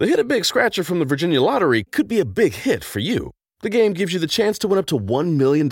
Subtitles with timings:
[0.00, 3.00] The Hit a Big Scratcher from the Virginia Lottery could be a big hit for
[3.00, 3.32] you.
[3.60, 5.68] The game gives you the chance to win up to $1 million.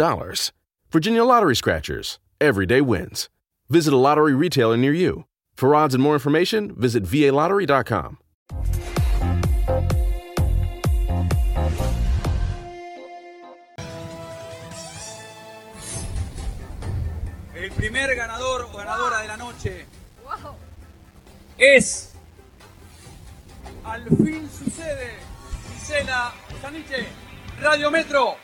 [0.91, 2.19] Virginia Lottery Scratchers.
[2.39, 3.31] Everyday wins.
[3.71, 5.25] Visit a lottery retailer near you.
[5.55, 8.19] For odds and more information, visit VALottery.com.
[17.57, 19.87] El primer ganador o ganadora de la noche
[21.57, 22.08] es.
[23.89, 25.17] Al fin sucede.
[25.73, 27.07] Gisela Saniche,
[27.63, 28.37] Radio Metro.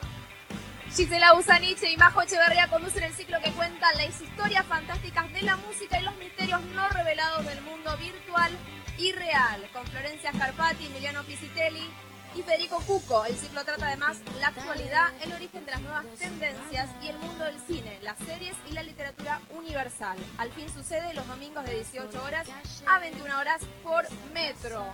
[0.90, 5.56] Gisela Usaniche y Majo Echeverría conducen el ciclo que cuenta las historias fantásticas de la
[5.56, 8.52] música y los misterios no revelados del mundo virtual
[8.96, 9.68] y real.
[9.74, 11.90] Con Florencia Scarpati, Emiliano Pisitelli
[12.34, 13.26] y Federico Cuco.
[13.26, 17.44] El ciclo trata además la actualidad, el origen de las nuevas tendencias y el mundo
[17.44, 20.16] del cine, las series y la literatura universal.
[20.38, 22.48] Al fin sucede los domingos de 18 horas
[22.86, 24.86] a 21 horas por Metro.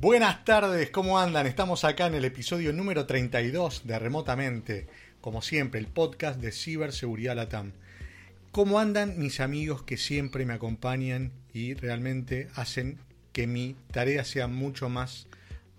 [0.00, 1.48] Buenas tardes, ¿cómo andan?
[1.48, 4.86] Estamos acá en el episodio número 32 de Remotamente,
[5.20, 7.72] como siempre, el podcast de Ciberseguridad Latam.
[8.52, 13.00] ¿Cómo andan mis amigos que siempre me acompañan y realmente hacen
[13.32, 15.26] que mi tarea sea mucho más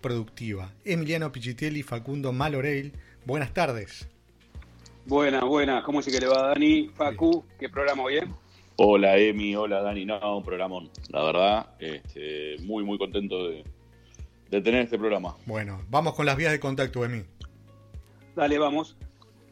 [0.02, 0.70] productiva?
[0.84, 2.92] Emiliano Pichitelli, Facundo Maloreil,
[3.24, 4.06] buenas tardes.
[5.06, 6.90] Buenas, buenas, ¿cómo se que le va Dani?
[6.90, 8.34] Facu, ¿qué programa bien?
[8.76, 13.64] Hola Emi, hola Dani, no, un programón, la verdad, este, muy muy contento de,
[14.50, 15.36] de tener este programa.
[15.46, 17.22] Bueno, vamos con las vías de contacto, Emi.
[18.34, 18.96] Dale, vamos.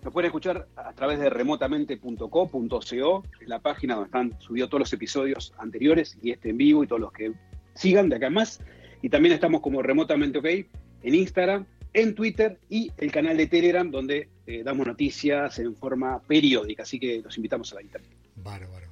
[0.02, 4.92] Nos pueden escuchar a través de remotamente.co.co, es la página donde están subidos todos los
[4.92, 7.32] episodios anteriores y este en vivo y todos los que
[7.74, 8.60] sigan de acá en más.
[9.02, 10.46] Y también estamos como remotamente OK
[11.02, 16.20] en Instagram, en Twitter y el canal de Telegram donde eh, damos noticias en forma
[16.20, 16.84] periódica.
[16.84, 18.10] Así que los invitamos a la internet.
[18.36, 18.87] Bárbaro.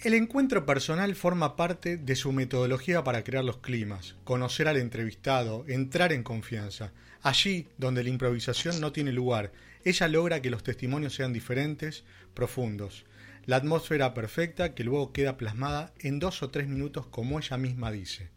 [0.00, 5.64] El encuentro personal forma parte de su metodología para crear los climas, conocer al entrevistado,
[5.66, 6.92] entrar en confianza.
[7.20, 9.50] Allí, donde la improvisación no tiene lugar,
[9.84, 13.06] ella logra que los testimonios sean diferentes, profundos.
[13.44, 17.90] La atmósfera perfecta que luego queda plasmada en dos o tres minutos como ella misma
[17.90, 18.28] dice.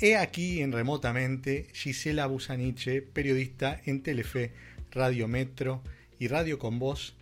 [0.00, 4.52] He aquí en remotamente Gisela Busaniche, periodista en Telefe,
[4.90, 5.82] Radio Metro
[6.18, 7.14] y Radio con Voz,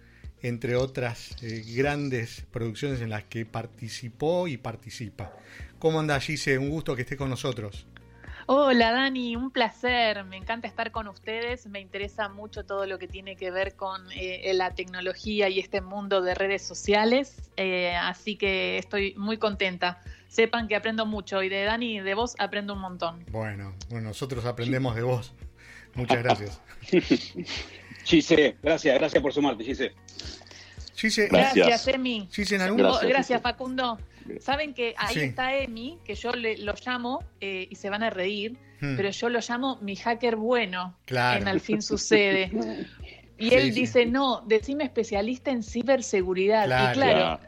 [0.43, 5.33] entre otras eh, grandes producciones en las que participó y participa.
[5.79, 6.59] ¿Cómo anda Gise?
[6.59, 7.87] Un gusto que esté con nosotros.
[8.47, 13.07] Hola Dani, un placer, me encanta estar con ustedes, me interesa mucho todo lo que
[13.07, 18.37] tiene que ver con eh, la tecnología y este mundo de redes sociales, eh, así
[18.37, 20.01] que estoy muy contenta.
[20.27, 23.25] Sepan que aprendo mucho y de Dani y de vos aprendo un montón.
[23.31, 25.35] Bueno, bueno nosotros aprendemos de vos.
[25.95, 26.61] Muchas gracias.
[28.05, 29.93] Gise, gracias, gracias por sumarte, Gise.
[30.95, 32.29] Gise, gracias, Emi.
[32.31, 32.79] Gise, en algún...
[32.79, 33.99] Gracias, gracias Facundo.
[34.41, 38.11] Saben que ahí está Emi, que yo le, lo llamo eh, y se van a
[38.11, 38.97] reír, hmm.
[38.97, 40.97] pero yo lo llamo mi hacker bueno.
[41.07, 41.41] Claro.
[41.43, 42.51] En Al fin sucede.
[43.39, 46.65] Y él dice, no, decime especialista en ciberseguridad.
[46.67, 47.41] y claro,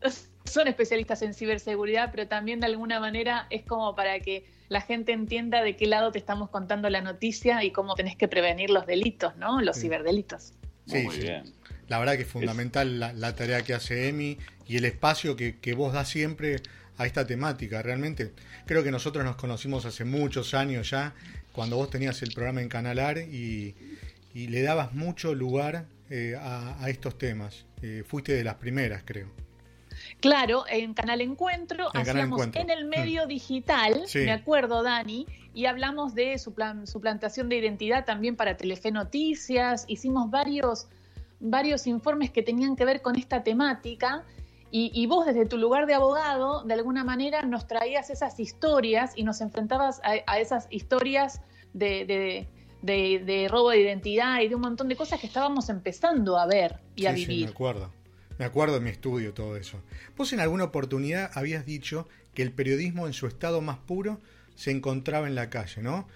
[0.44, 5.12] son especialistas en ciberseguridad, pero también de alguna manera es como para que la gente
[5.12, 8.86] entienda de qué lado te estamos contando la noticia y cómo tenés que prevenir los
[8.86, 9.60] delitos, ¿no?
[9.60, 10.54] Los ciberdelitos.
[10.86, 11.44] Sí, Muy bien.
[11.88, 15.92] La verdad que es fundamental la, tarea que hace Emi y el espacio que, vos
[15.92, 16.62] das siempre
[16.96, 17.82] a esta temática.
[17.82, 18.32] Realmente
[18.66, 21.12] creo que nosotros nos conocimos hace muchos años ya,
[21.52, 23.74] cuando vos tenías el programa en Canalar y,
[24.32, 27.64] y le dabas mucho lugar eh, a, estos temas.
[27.80, 29.28] Eh, fuiste de las primeras, creo.
[30.22, 33.28] Claro, en Canal Encuentro hacíamos en el medio mm.
[33.28, 39.84] digital, me acuerdo, Dani, y hablamos de su suplantación de identidad también para Telefe Noticias.
[39.88, 40.86] Hicimos varios,
[41.40, 44.22] varios informes que tenían que ver con esta temática.
[44.70, 49.24] Y, vos desde tu lugar de abogado, de alguna manera, nos traías esas historias y
[49.24, 51.42] nos enfrentabas a, esas historias
[51.74, 52.46] de,
[52.80, 56.80] de, robo de identidad y de un montón de cosas que estábamos empezando a ver
[56.94, 57.38] y a vivir.
[57.40, 58.01] Sí, me acuerdo.
[58.42, 59.80] Me acuerdo en mi estudio todo eso.
[60.16, 64.20] Vos en alguna oportunidad habías dicho que el periodismo en su estado más puro
[64.56, 66.08] se encontraba en la calle, ¿no?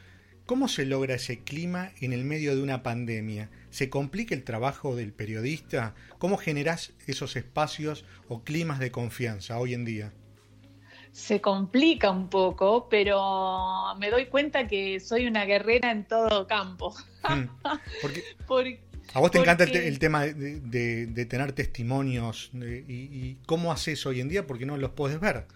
[0.44, 3.48] ¿Cómo se logra ese clima en el medio de una pandemia?
[3.70, 5.94] ¿Se complica el trabajo del periodista?
[6.18, 10.12] ¿Cómo generás esos espacios o climas de confianza hoy en día?
[11.12, 16.92] Se complica un poco, pero me doy cuenta que soy una guerrera en todo campo.
[17.22, 17.46] Hmm.
[18.02, 18.24] Porque,
[19.14, 24.46] a vos te encanta el, tema de, tener testimonios y, cómo haces hoy en día
[24.46, 25.46] porque no los puedes ver.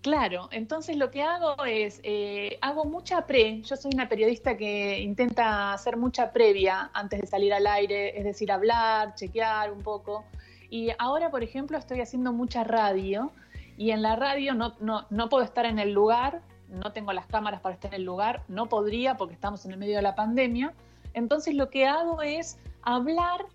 [0.00, 5.00] Claro, entonces lo que hago es, eh, hago mucha pre, yo soy una periodista que
[5.00, 10.24] intenta hacer mucha previa antes de salir al aire, es decir, hablar, chequear un poco.
[10.70, 13.32] Y ahora, por ejemplo, estoy haciendo mucha radio
[13.76, 17.26] y en la radio no, no, no puedo estar en el lugar no tengo las
[17.26, 20.14] cámaras para estar en el lugar, no podría porque estamos en el medio de la
[20.14, 20.74] pandemia.
[21.14, 23.46] Entonces lo que hago es hablar,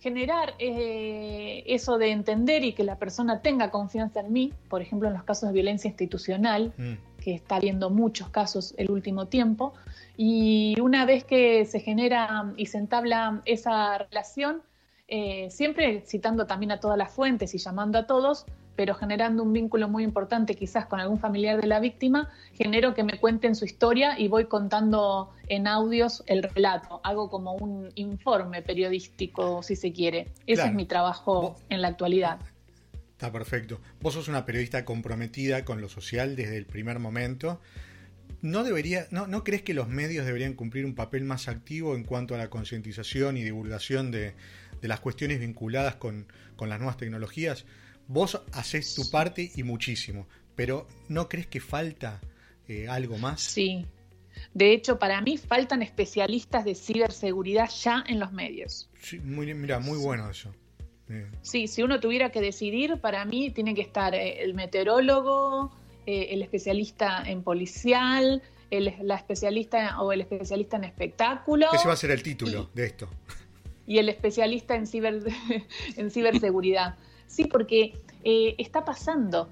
[0.00, 5.08] generar eh, eso de entender y que la persona tenga confianza en mí, por ejemplo
[5.08, 7.22] en los casos de violencia institucional, mm.
[7.22, 9.72] que está habiendo muchos casos el último tiempo,
[10.16, 14.62] y una vez que se genera y se entabla esa relación,
[15.08, 19.52] eh, siempre citando también a todas las fuentes y llamando a todos, pero generando un
[19.52, 23.64] vínculo muy importante quizás con algún familiar de la víctima, genero que me cuenten su
[23.64, 29.92] historia y voy contando en audios el relato, hago como un informe periodístico, si se
[29.92, 30.32] quiere.
[30.46, 32.38] Ese es mi trabajo en la actualidad.
[33.12, 33.80] Está perfecto.
[34.00, 37.60] Vos sos una periodista comprometida con lo social desde el primer momento.
[38.42, 42.04] ¿No, debería, no, ¿No crees que los medios deberían cumplir un papel más activo en
[42.04, 44.34] cuanto a la concientización y divulgación de,
[44.82, 47.64] de las cuestiones vinculadas con, con las nuevas tecnologías?
[48.06, 52.20] Vos haces tu parte y muchísimo, pero ¿no crees que falta
[52.68, 53.40] eh, algo más?
[53.40, 53.86] Sí.
[54.52, 58.90] De hecho, para mí faltan especialistas de ciberseguridad ya en los medios.
[59.00, 60.52] Sí, muy, mira, muy bueno eso.
[61.42, 65.70] Sí, si uno tuviera que decidir, para mí tiene que estar eh, el meteorólogo,
[66.06, 71.66] eh, el especialista en policial, el, la especialista o el especialista en espectáculo.
[71.72, 73.08] Ese va a ser el título de esto.
[73.86, 75.22] Y el especialista en, ciber,
[75.96, 76.96] en ciberseguridad.
[77.26, 77.94] Sí, porque
[78.24, 79.48] eh, está pasando.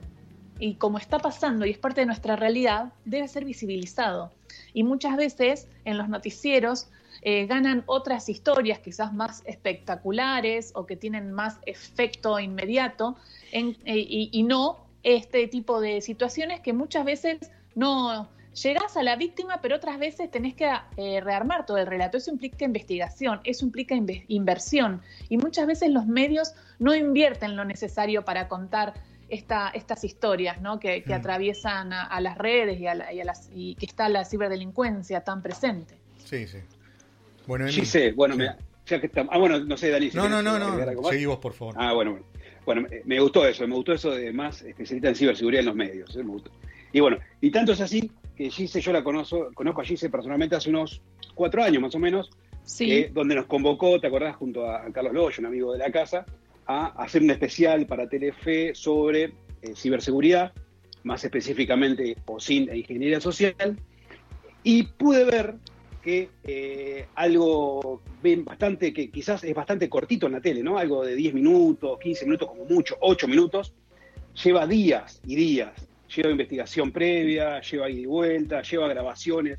[0.59, 4.31] Y como está pasando y es parte de nuestra realidad, debe ser visibilizado.
[4.75, 6.89] Y muchas veces en los noticieros
[7.25, 13.17] eh, ganan otras historias quizás más espectaculares o que tienen más efecto inmediato
[13.53, 17.39] eh, y, no este tipo de situaciones que muchas veces
[17.75, 22.19] no, llegás a la víctima, pero otras veces tenés que eh, rearmar todo el relato.
[22.19, 23.95] Eso implica investigación, eso implica
[24.29, 25.03] inversión.
[25.29, 28.95] Y muchas veces los medios no invierten lo necesario para contar
[29.29, 30.79] esta, estas historias ¿no?
[30.79, 31.13] que, mm.
[31.13, 35.95] atraviesan a, las redes y, a las, y que está la ciberdelincuencia tan presente.
[36.25, 36.59] Sí, sí.
[37.47, 38.37] Bueno, sí sé, bueno,
[38.87, 39.35] ya que estamos.
[39.35, 40.11] Ah, bueno, no sé, Dani.
[40.15, 41.03] no, no, no, no.
[41.11, 41.75] Seguí vos, por favor.
[41.77, 42.27] Ah, bueno, bueno.
[42.65, 46.15] Bueno, me gustó eso, me gustó eso de más especialista en ciberseguridad en los medios.
[46.15, 46.23] ¿eh?
[46.23, 46.53] Me gustó.
[46.93, 50.57] Y bueno, y tanto es así que Gise, yo la conozco, conozco a Gise personalmente
[50.57, 51.03] hace unos
[51.35, 52.31] cuatro años más o menos,
[52.65, 53.07] sí.
[53.13, 54.37] donde nos convocó, ¿te acordás?
[54.37, 56.25] Junto a Carlos Loyo, un amigo de la casa,
[56.67, 60.53] a hacer un especial para Telefe sobre eh, ciberseguridad,
[61.05, 63.79] más específicamente OSIN e ingeniería social,
[64.63, 65.57] y pude ver
[66.03, 70.79] que eh, algo ven bastante, que quizás es bastante cortito en la tele, ¿no?
[70.79, 73.73] Algo de 10 minutos, 15 minutos como mucho, 8 minutos,
[74.43, 75.73] lleva días y días
[76.15, 79.59] lleva investigación previa, lleva ida y vuelta, lleva grabaciones.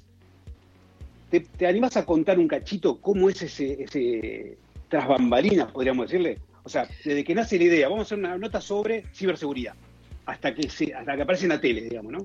[1.29, 4.57] ¿Te, animas a contar un cachito cómo es ese, ese
[4.87, 6.37] tras bambalinas, podríamos decirle?
[6.63, 9.73] O sea, desde que nace la idea, vamos a hacer una nota sobre ciberseguridad,
[10.25, 12.19] hasta que, se, hasta que aparece en la tele, digamos, ¿no?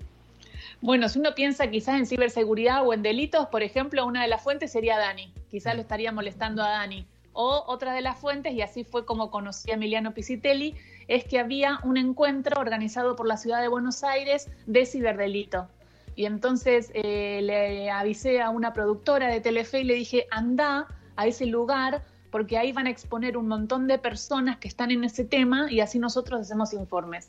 [0.81, 4.43] Bueno, si uno piensa quizás en ciberseguridad o en delitos, por ejemplo, una de las
[4.43, 5.33] fuentes sería Dani.
[5.51, 7.05] Quizás lo estaría molestando a Dani.
[7.41, 10.75] O otra de las fuentes, y así fue como conocí a Emiliano Pisitelli,
[11.07, 15.69] es que había un encuentro organizado por la ciudad de Buenos Aires de ciberdelito.
[16.17, 21.29] Y entonces eh, le avisé a una productora de Telefe y le dije, anda a
[21.29, 22.03] ese lugar
[22.33, 25.79] porque ahí van a exponer un montón de personas que están en ese tema y
[25.79, 27.29] así nosotros hacemos informes.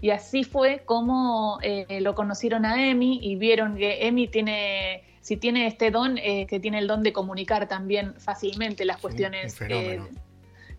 [0.00, 5.36] Y así fue como eh, lo conocieron a Emi y vieron que Emi tiene, si
[5.36, 9.58] tiene este don, eh, que tiene el don de comunicar también fácilmente las cuestiones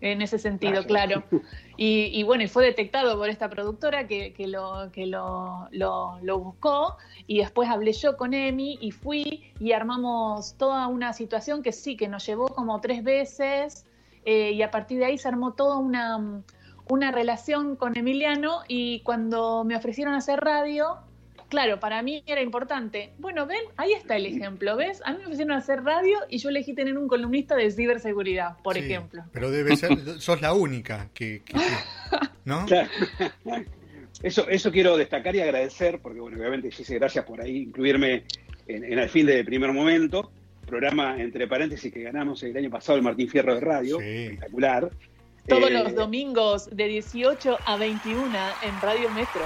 [0.02, 1.22] en ese sentido, claro.
[1.84, 6.96] Y, bueno, y fue detectado por esta productora que, lo, que lo, lo, buscó
[7.26, 11.96] y después hablé yo con Emi y fui y armamos toda una situación que sí,
[11.96, 13.84] que nos llevó como tres veces
[14.24, 16.44] eh, y a partir de ahí se armó toda una,
[16.88, 20.98] una relación con Emiliano y cuando me ofrecieron hacer radio,
[21.52, 23.12] claro, para mí era importante.
[23.18, 25.02] Bueno, ven, ahí está el ejemplo, ¿ves?
[25.04, 28.78] A mí me ofrecieron hacer radio y yo elegí tener un columnista de ciberseguridad, por
[28.78, 29.22] ejemplo.
[29.32, 31.42] Pero debe ser, sos la única que,
[32.46, 32.64] ¿no?
[34.22, 38.22] Eso, eso quiero destacar y agradecer, porque bueno, obviamente hice gracias por ahí incluirme
[38.68, 40.30] en, el fin de primer momento.
[40.64, 44.90] Programa, entre paréntesis, que ganamos el año pasado el Martín Fierro de Radio, espectacular.
[45.48, 48.22] Todos los eh, domingos de 18 a 21
[48.62, 49.42] en Radio Metro.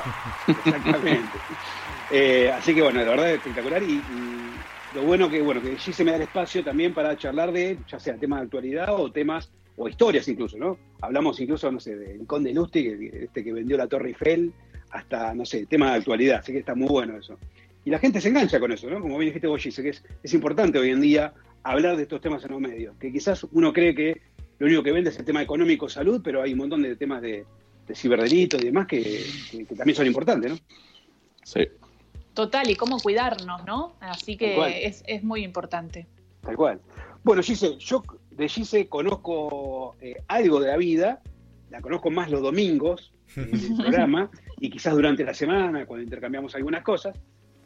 [0.47, 1.39] Exactamente.
[2.11, 4.01] Eh, así que bueno, la verdad es espectacular y,
[4.95, 7.77] lo bueno que bueno que sí se me da el espacio también para charlar de
[7.87, 10.79] ya sea temas de actualidad o temas o historias incluso, ¿no?
[11.03, 14.53] Hablamos incluso, no sé, del Conde Lustig, este que vendió la Torre Eiffel,
[14.91, 17.39] hasta, no sé, temas de actualidad, así que está muy bueno eso.
[17.85, 19.01] Y la gente se engancha con eso, ¿no?
[19.01, 22.23] Como bien dijiste vos, Gise, que es, es importante hoy en día hablar de estos
[22.23, 24.23] temas en los medios, que quizás uno cree que
[24.59, 27.21] lo único que vende es el tema económico, salud, pero hay un montón de temas
[27.21, 27.45] de,
[27.87, 30.59] de ciberdelitos y demás que, que, también son importantes, ¿no?
[31.45, 31.61] Sí.
[32.37, 33.97] Total, y cómo cuidarnos, ¿no?
[33.99, 36.07] Así que es, es, muy importante.
[36.43, 36.81] Tal cual.
[37.25, 41.23] Bueno, Gise, yo de Gise conozco eh, algo de la vida,
[41.71, 46.55] la conozco más los domingos en el programa y quizás durante la semana cuando intercambiamos
[46.55, 47.19] algunas cosas,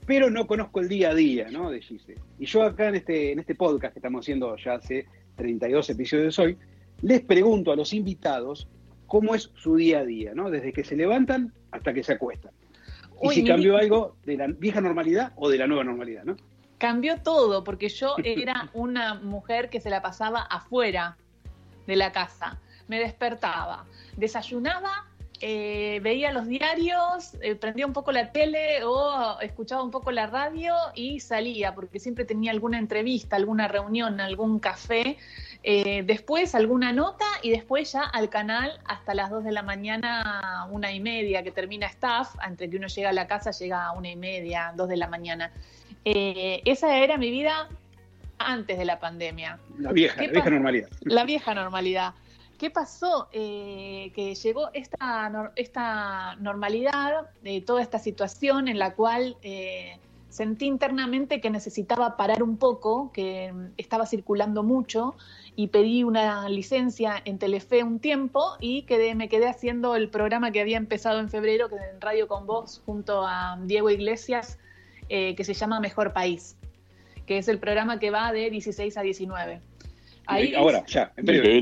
[0.07, 1.69] pero no conozco el día a día ¿no?
[1.69, 2.15] de Gise.
[2.39, 6.39] Y yo acá en este, en este podcast que estamos haciendo ya hace 32 episodios
[6.39, 6.57] hoy,
[7.03, 8.69] les pregunto a los invitados
[9.09, 10.49] cómo es su día a día, ¿no?
[10.49, 12.53] Desde que se levantan hasta que se acuestan.
[13.23, 16.37] Y si cambió algo de la vieja normalidad o de la nueva normalidad, ¿no?
[16.79, 21.19] Cambió todo, porque yo era una mujer que se la pasaba afuera
[21.87, 22.59] de la casa.
[22.89, 23.85] Me despertaba,
[24.17, 25.11] desayunaba
[25.43, 30.27] eh, veía los diarios, eh, prendía un poco la tele o escuchaba un poco la
[30.27, 35.17] radio y salía, porque siempre tenía alguna entrevista, alguna reunión, algún café,
[35.63, 40.67] eh, después alguna nota y después ya al canal hasta las 2 de la mañana,
[40.71, 43.93] una y media que termina staff, entre que uno llega a la casa llega a
[43.93, 45.53] una y media, dos de la mañana.
[46.05, 47.69] esa era mi vida
[48.39, 49.59] antes de la pandemia.
[49.79, 50.89] La vieja, la vieja normalidad.
[51.03, 52.15] La vieja normalidad.
[52.61, 53.31] ¿Qué pasó?
[53.33, 59.99] Eh, que llegó esta, esta normalidad, de toda esta situación en la cual eh,
[60.31, 65.15] sentí internamente que necesitaba parar un poco, que estaba circulando mucho
[65.55, 70.51] y pedí una licencia en Telefe un tiempo y quedé, me quedé haciendo el programa
[70.51, 74.59] que había empezado en febrero que en Radio con Vos junto a Diego Iglesias,
[75.11, 76.57] eh, que se llama Mejor País,
[77.27, 79.61] que es el programa que va de 16 a 19
[80.57, 81.57] ahora, ya, en breve.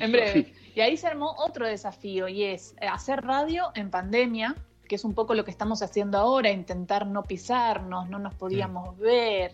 [0.00, 4.56] En breve, Y ahí se armó otro desafío y es hacer radio en pandemia,
[4.88, 8.98] que es un poco lo que estamos haciendo ahora, intentar no pisarnos, no nos podíamos
[8.98, 9.52] ver,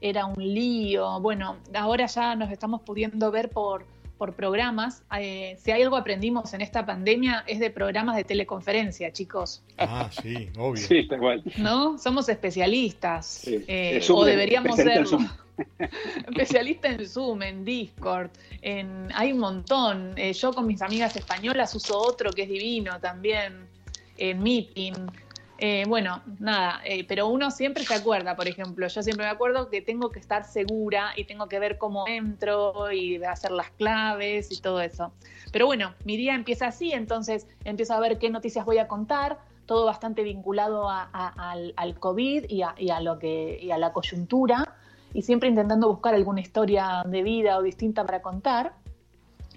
[0.00, 1.20] era un lío.
[1.20, 3.84] Bueno, ahora ya nos estamos pudiendo ver por,
[4.18, 5.02] por programas.
[5.18, 9.62] Eh, si hay algo aprendimos en esta pandemia es de programas de teleconferencia, chicos.
[9.78, 10.82] Ah, sí, obvio.
[10.82, 11.42] Sí, está igual.
[11.58, 11.98] ¿No?
[11.98, 13.42] Somos especialistas.
[13.46, 15.18] Eh, o deberíamos serlo.
[16.28, 18.30] Especialista en Zoom, en Discord,
[18.60, 20.12] en, hay un montón.
[20.16, 23.66] Eh, yo con mis amigas españolas uso otro que es divino también,
[24.16, 24.94] en Meeting.
[25.58, 29.70] Eh, bueno, nada, eh, pero uno siempre se acuerda, por ejemplo, yo siempre me acuerdo
[29.70, 34.52] que tengo que estar segura y tengo que ver cómo entro y hacer las claves
[34.52, 35.12] y todo eso.
[35.52, 39.38] Pero bueno, mi día empieza así, entonces empiezo a ver qué noticias voy a contar,
[39.64, 44.76] todo bastante vinculado al, COVID y a, lo que, y a la coyuntura
[45.16, 48.74] y siempre intentando buscar alguna historia de vida o distinta para contar.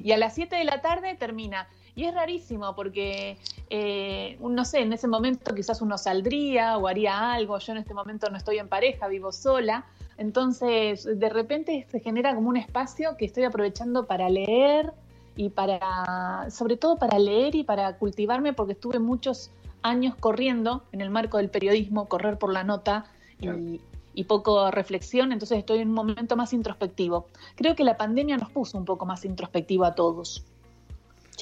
[0.01, 1.67] Y a las 7 de la tarde termina.
[1.95, 3.37] Y es rarísimo porque,
[3.69, 7.57] eh, no sé, en ese momento quizás uno saldría o haría algo.
[7.59, 9.85] Yo en este momento no estoy en pareja, vivo sola.
[10.17, 14.91] Entonces, de repente se genera como un espacio que estoy aprovechando para leer
[15.35, 21.01] y para, sobre todo para leer y para cultivarme, porque estuve muchos años corriendo en
[21.01, 23.05] el marco del periodismo, correr por la nota
[23.39, 23.79] y,
[24.13, 27.27] y poco reflexión, entonces estoy en un momento más introspectivo.
[27.55, 30.43] Creo que la pandemia nos puso un poco más introspectivo a todos.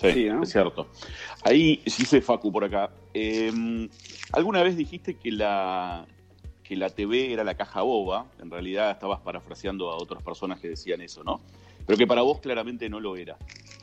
[0.02, 0.88] Sí, es cierto.
[1.44, 2.92] Ahí sí se Facu por acá.
[3.14, 3.90] Em,
[4.32, 6.06] ¿Alguna vez dijiste que la,
[6.64, 8.28] que la TV era la caja boba?
[8.40, 11.42] En realidad estabas parafraseando a otras personas que decían eso, ¿no?
[11.86, 13.38] Pero que para vos claramente no lo era.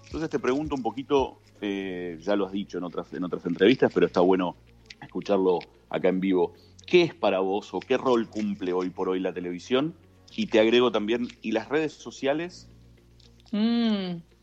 [0.04, 3.90] Entonces te pregunto un poquito, eh, ya lo has dicho en otras, en otras entrevistas,
[3.92, 4.56] pero está bueno
[5.02, 6.54] escucharlo acá en vivo.
[6.86, 9.94] ¿Qué es para vos o qué rol cumple hoy por hoy la televisión?
[10.36, 12.68] Y te agrego también, ¿y las redes sociales?
[13.50, 14.33] Mm.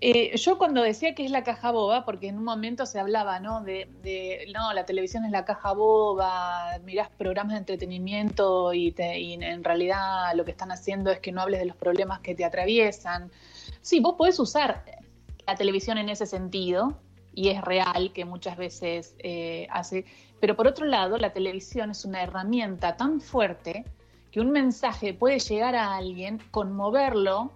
[0.00, 3.40] Eh, yo cuando decía que es la caja boba, porque en un momento se hablaba,
[3.40, 3.62] ¿no?
[3.62, 3.88] De,
[4.54, 10.34] no, la televisión es la caja boba, mirás programas de entretenimiento y, y, en realidad
[10.34, 13.30] lo que están haciendo es que no hables de los problemas que te atraviesan.
[13.80, 14.84] Sí, vos podés usar
[15.46, 16.98] la televisión en ese sentido,
[17.38, 20.04] y es real que muchas veces eh, hace,
[20.40, 23.84] pero por otro lado, la televisión es una herramienta tan fuerte
[24.32, 27.52] que un mensaje puede llegar a alguien, conmoverlo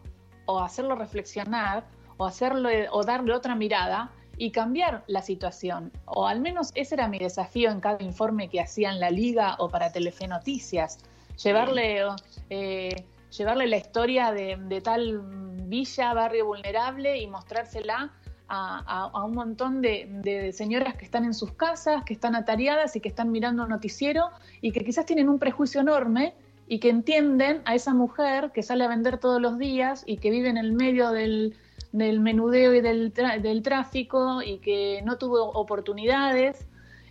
[0.47, 1.85] o hacerlo reflexionar
[2.23, 5.93] o hacerlo o darle otra mirada y cambiar la situación.
[6.07, 9.57] O al menos ese era mi desafío en cada informe que hacía en la liga
[9.59, 10.99] o para Telefe Noticias.
[11.43, 12.03] Llevarle,
[12.51, 13.05] eh,
[13.37, 15.21] llevarle la historia de, de tal
[15.69, 18.13] villa, barrio vulnerable y mostrársela
[18.55, 23.09] a, un montón de, señoras que están en sus casas, que están atareadas y que
[23.09, 24.29] están mirando un noticiero
[24.61, 26.35] y que quizás tienen un prejuicio enorme
[26.69, 30.31] y que entienden a esa mujer que sale a vender todos los días y que
[30.31, 31.57] vive en el medio del,
[31.93, 36.67] menudeo y del, tráfico y que no tuvo oportunidades.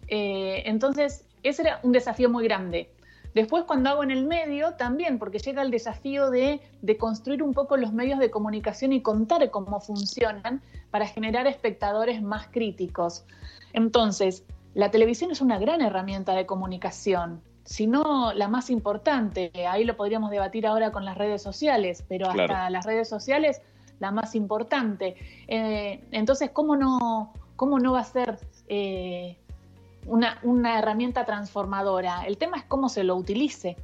[0.08, 2.90] Eh, entonces, ese era un desafío muy grande.
[3.34, 6.60] Después cuando hago en el medio también, porque llega el desafío de,
[7.00, 12.48] construir un poco los medios de comunicación y contar cómo funcionan para generar espectadores más
[12.48, 13.24] críticos.
[13.72, 19.52] Entonces, la televisión es una gran herramienta de comunicación, si no la más importante.
[19.70, 23.62] Ahí lo podríamos debatir ahora con las redes sociales, pero hasta las redes sociales
[24.02, 25.16] la más importante.
[25.48, 29.38] Eh, entonces, ¿cómo no, cómo no va a ser eh,
[30.06, 32.26] una, una, herramienta transformadora?
[32.26, 33.78] El tema es cómo se lo utilice.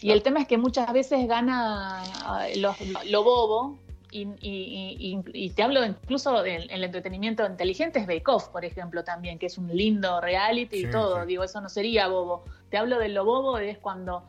[0.00, 2.02] Y el tema es que muchas veces gana
[2.48, 3.78] eh, lo bobo,
[4.12, 9.46] y, te hablo incluso del el entretenimiento inteligente, es Bake Off, por ejemplo, también, que
[9.46, 11.24] es un lindo reality y todo.
[11.26, 12.44] Digo, eso no sería bobo.
[12.70, 14.24] Te hablo de lo bobo, es cuando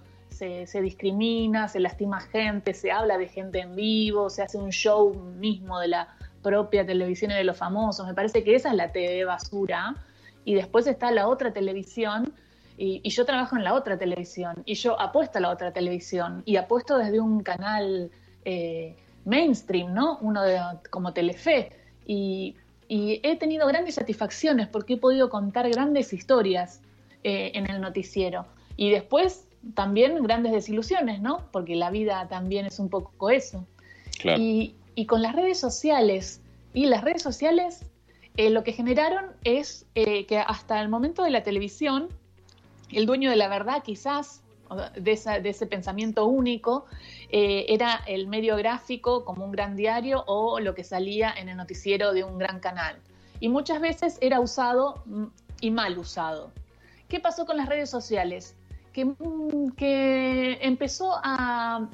[0.66, 5.14] se, discrimina, se lastima gente, se habla de gente en vivo, se hace un show
[5.14, 6.08] mismo de la
[6.42, 8.08] propia televisión y de los famosos.
[8.08, 9.96] Me parece que esa es la TV basura.
[10.44, 12.34] Y después está la otra televisión.
[12.78, 14.64] Y, yo trabajo en la otra televisión.
[14.66, 16.42] Y yo apuesto a la otra televisión.
[16.46, 18.10] Y apuesto desde un canal.
[18.44, 18.96] Eh,
[19.26, 20.18] mainstream, ¿no?
[20.22, 21.72] Uno de, como Telefe.
[22.06, 22.56] Y,
[22.90, 26.82] he tenido grandes satisfacciones porque he podido contar grandes historias
[27.24, 28.46] eh, en el noticiero.
[28.76, 31.46] Y después también grandes desilusiones, ¿no?
[31.52, 33.66] Porque la vida también es un poco eso.
[34.38, 34.76] Y,
[35.08, 36.42] con las redes sociales,
[36.74, 37.86] y las redes sociales
[38.38, 42.10] eh, lo que generaron es eh, que hasta el momento de la televisión,
[42.92, 44.42] el dueño de la verdad quizás
[44.96, 46.86] de, ese pensamiento único,
[47.30, 51.58] eh, era el medio gráfico como un gran diario o lo que salía en el
[51.58, 52.98] noticiero de un gran canal.
[53.40, 55.26] Y muchas veces era usado mm,
[55.62, 56.52] y mal usado.
[57.10, 58.56] ¿Qué pasó con las redes sociales?
[58.94, 59.74] Que, mm,
[60.62, 61.88] empezó a,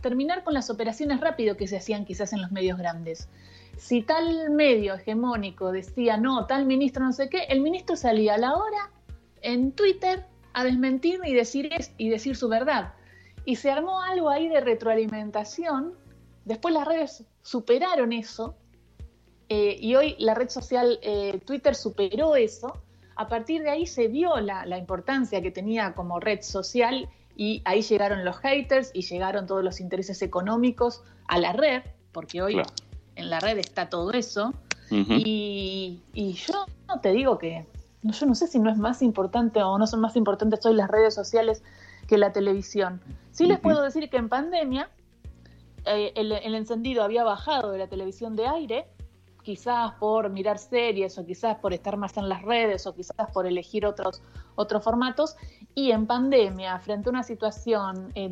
[0.00, 3.28] terminar con las operaciones rápido que se hacían quizás en los medios grandes
[3.76, 8.38] si tal medio hegemónico decía no, tal ministro no sé qué, el ministro salía a
[8.38, 8.90] la hora
[9.42, 12.94] en Twitter a desmentir y decir, y decir su verdad.
[13.44, 15.94] Y se armó algo ahí de retroalimentación.
[16.44, 18.56] Después las redes superaron eso.
[19.48, 22.82] Eh, y hoy la red social eh, Twitter superó eso.
[23.16, 27.82] A partir de ahí se vio la, importancia que tenía como red social y ahí
[27.82, 32.60] llegaron los haters y llegaron todos los intereses económicos a la red, porque hoy
[33.16, 34.54] en la red está todo eso.
[34.90, 37.64] y, y, yo no te digo que
[38.02, 40.90] yo no sé si no es más importante o no son más importantes hoy las
[40.90, 41.62] redes sociales
[42.08, 43.00] que la televisión.
[43.30, 44.90] Sí les puedo decir que en pandemia
[45.86, 48.86] eh, el, encendido había bajado de la televisión de aire,
[49.42, 53.46] quizás por mirar series o quizás por estar más en las redes o quizás por
[53.46, 54.22] elegir otros,
[54.54, 55.36] otros formatos.
[55.74, 58.28] Y en pandemia, frente a una situación eh,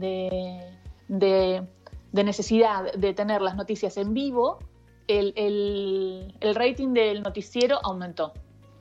[1.08, 1.66] de,
[2.12, 4.58] necesidad de tener las noticias en vivo,
[5.06, 8.32] el rating del noticiero aumentó.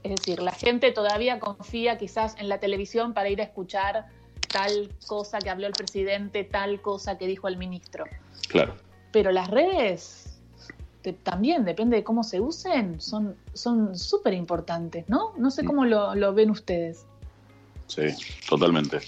[0.04, 4.06] Es decir, la gente todavía confía quizás en la televisión para ir a escuchar
[4.52, 8.06] tal cosa que habló el presidente, tal cosa que dijo el ministro.
[8.48, 8.76] Claro.
[9.12, 10.27] Pero las redes
[11.14, 13.36] también, depende de cómo se usen, son
[13.98, 15.34] súper importantes, ¿no?
[15.38, 17.06] No sé cómo lo, ven ustedes.
[17.88, 18.04] Sí,
[18.50, 19.00] totalmente.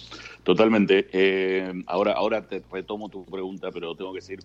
[0.44, 1.08] Totalmente.
[1.12, 4.44] Eh, ahora, ahora te retomo tu pregunta, pero tengo que seguir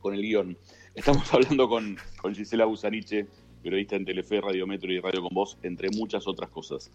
[0.00, 0.56] con, el guion.
[0.94, 3.26] Estamos hablando con, con Gisela Busaniche,
[3.62, 6.90] periodista en Telefe, Radio Metro y Radio con Voz, entre muchas otras cosas.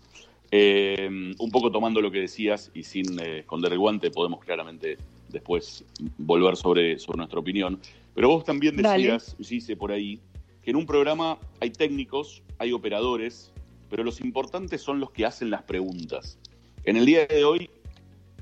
[0.51, 4.97] Eh, un poco tomando lo que decías y sin eh, esconder el guante, podemos claramente
[5.29, 5.85] después
[6.17, 7.79] volver sobre, sobre nuestra opinión.
[8.15, 10.19] Pero vos también decías, hice por ahí,
[10.61, 13.51] que en un programa hay técnicos, hay operadores,
[13.89, 16.37] pero los importantes son los que hacen las preguntas.
[16.83, 17.69] En el día de hoy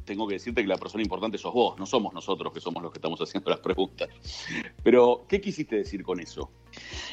[0.08, 2.92] tengo que decirte que la persona importante sos vos, no somos nosotros que somos los
[2.92, 4.08] que estamos haciendo las preguntas.
[4.82, 6.50] Pero, ¿qué quisiste decir con eso?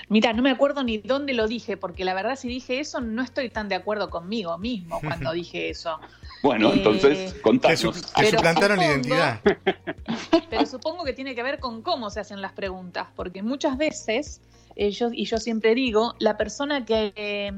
[0.09, 3.23] Mira, no me acuerdo ni dónde lo dije, porque la verdad si dije eso no
[3.23, 5.99] estoy tan de acuerdo conmigo mismo cuando dije eso.
[6.45, 8.13] Bueno, eh, entonces contanos.
[8.13, 9.41] Te, suplantaron la identidad.
[10.51, 14.43] Pero supongo que tiene que ver con cómo se hacen las preguntas, porque muchas veces,
[14.77, 17.51] eh, y yo siempre digo, la persona que, eh,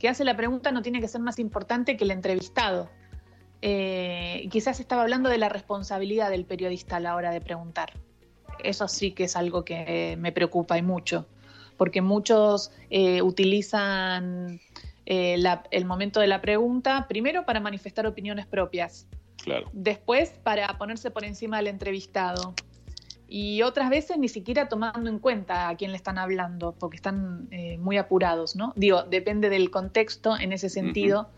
[0.00, 2.90] que hace la pregunta no tiene que ser más importante que el entrevistado.
[3.62, 7.92] Eh, quizás estaba hablando de la responsabilidad del periodista a la hora de preguntar.
[8.58, 11.28] Eso sí que es algo que me preocupa y mucho,
[11.76, 14.60] porque muchos eh, utilizan
[15.06, 19.06] eh, el momento de la pregunta primero para manifestar opiniones propias,
[19.42, 19.68] claro.
[19.72, 22.54] después para ponerse por encima del entrevistado
[23.28, 27.48] y otras veces ni siquiera tomando en cuenta a quién le están hablando, porque están
[27.78, 28.72] muy apurados, ¿no?
[28.76, 31.30] Digo, depende del contexto en ese sentido.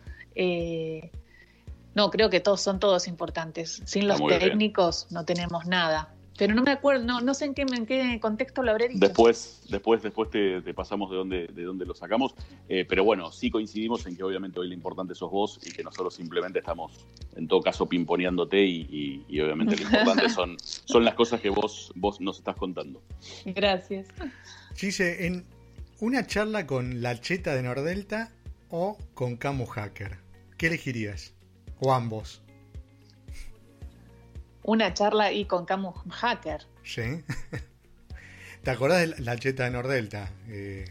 [1.95, 3.81] No, creo que todos son todos importantes.
[3.87, 6.13] Sin los técnicos no tenemos nada.
[6.39, 9.01] Pero no me acuerdo, no, no sé en qué, en qué contexto lo habré dicho.
[9.01, 12.35] Después, después, después te, pasamos de dónde, de dónde lo sacamos.
[12.69, 15.83] Eh, pero bueno, sí coincidimos en que obviamente hoy lo importante sos vos y que
[15.83, 21.15] nosotros simplemente estamos, en todo caso, pimponeándote y, y, obviamente lo importante son, son las
[21.15, 23.03] cosas que vos, vos nos estás contando.
[23.45, 24.09] Gracias.
[24.75, 25.45] Gise, en
[26.01, 28.33] una charla con la cheta de Nordelta,
[28.71, 30.19] o con Camo Hacker?
[30.57, 31.35] ¿Qué elegirías?
[31.79, 32.43] ¿O ambos?
[34.67, 36.67] Una charla y con Camo Hacker.
[36.83, 37.03] Sí.
[38.65, 40.29] ¿Te acordás de la cheta de Nordelta?
[40.49, 40.85] Eh...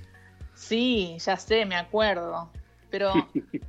[0.54, 2.50] Sí, ya sé, me acuerdo.
[2.90, 3.12] Pero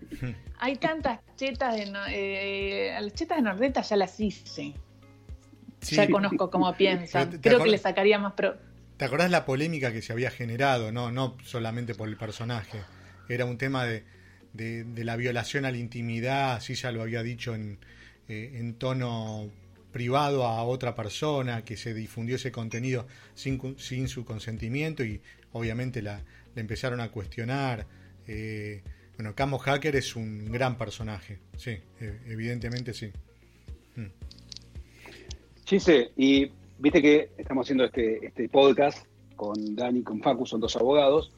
[0.61, 1.92] hay tantas chetas de.
[2.11, 4.75] Eh, las chetas de Nordelta ya las hice.
[5.81, 7.40] Ya conozco cómo piensan.
[7.40, 8.35] Creo que le sacaría más.
[8.35, 8.57] Pro...
[8.97, 10.92] ¿Te acordás la polémica que se había generado?
[10.92, 12.81] No, no solamente por el personaje.
[13.29, 14.05] Era un tema de,
[14.53, 17.81] de, la violación a la intimidad, así ya lo había dicho en,
[18.29, 19.51] eh, en tono
[19.96, 23.59] privado a otra persona, que se difundió ese contenido sin,
[24.09, 26.22] su consentimiento y obviamente la,
[26.54, 27.87] empezaron a cuestionar.
[28.28, 28.82] Eh,
[29.16, 33.11] bueno, Camo Hacker es un gran personaje, sí, e, evidentemente sí.
[33.94, 34.12] Mm.
[35.64, 40.61] Chise, y viste que estamos haciendo este, este podcast con Dani y con Facu, son
[40.61, 41.32] dos abogados.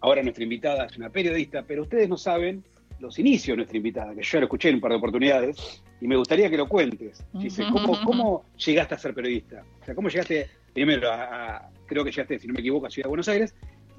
[0.00, 2.64] Ahora nuestra invitada es una periodista, pero ustedes no saben
[2.98, 6.08] los inicios de nuestra invitada, que yo lo escuché en un par de oportunidades, y
[6.08, 7.24] me gustaría que lo cuentes.
[7.72, 9.64] ¿cómo, ¿cómo, llegaste a ser periodista?
[9.80, 13.06] O sea, ¿cómo llegaste, primero, a, creo que llegaste, si no me equivoco, a Ciudad
[13.06, 13.54] de Buenos Aires,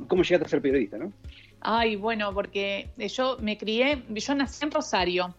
[0.07, 1.11] ¿cómo llegaste a ser periodista, no?
[1.61, 5.33] Ay, bueno, porque yo me crié, yo nací en Rosario,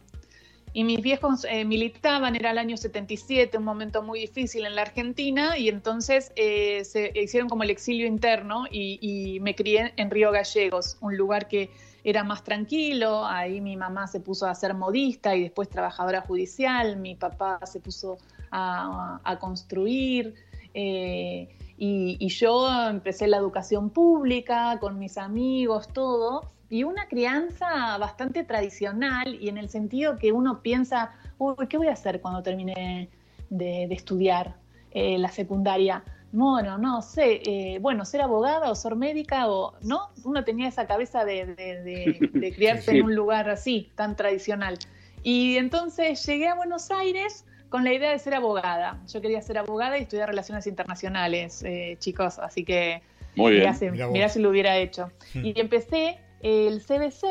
[0.73, 4.83] y mis viejos eh, militaban, era el año 77, un momento muy difícil en la
[4.83, 10.11] Argentina, y entonces eh, se hicieron como el exilio interno y, y, me crié en
[10.11, 11.71] Río Gallegos, un lugar que
[12.07, 16.99] era más tranquilo, ahí mi mamá se puso a ser modista y después trabajadora judicial,
[16.99, 18.19] mi papá se puso
[18.53, 20.37] a, construir
[20.73, 28.45] eh, y, yo empecé la educación pública con mis amigos, todo, y una crianza bastante
[28.45, 33.11] tradicional y en el sentido que uno piensa, uy, ¿qué voy a hacer cuando termine
[33.51, 34.55] de, estudiar
[34.93, 36.05] eh, la secundaria?
[36.37, 40.11] Bueno, no sé, eh, bueno, ser abogada o ser médica o, ¿no?
[40.23, 44.79] Uno tenía esa cabeza de, criarse en un lugar así, tan tradicional.
[45.23, 49.01] Y entonces llegué a Buenos Aires con la idea de ser abogada.
[49.11, 53.01] Yo quería ser abogada y estudiar relaciones internacionales, eh, chicos, así que
[53.35, 53.75] Muy bien.
[54.13, 55.11] Mirá, si, lo hubiera hecho.
[55.33, 55.47] Hmm.
[55.47, 57.25] Y empecé el CBC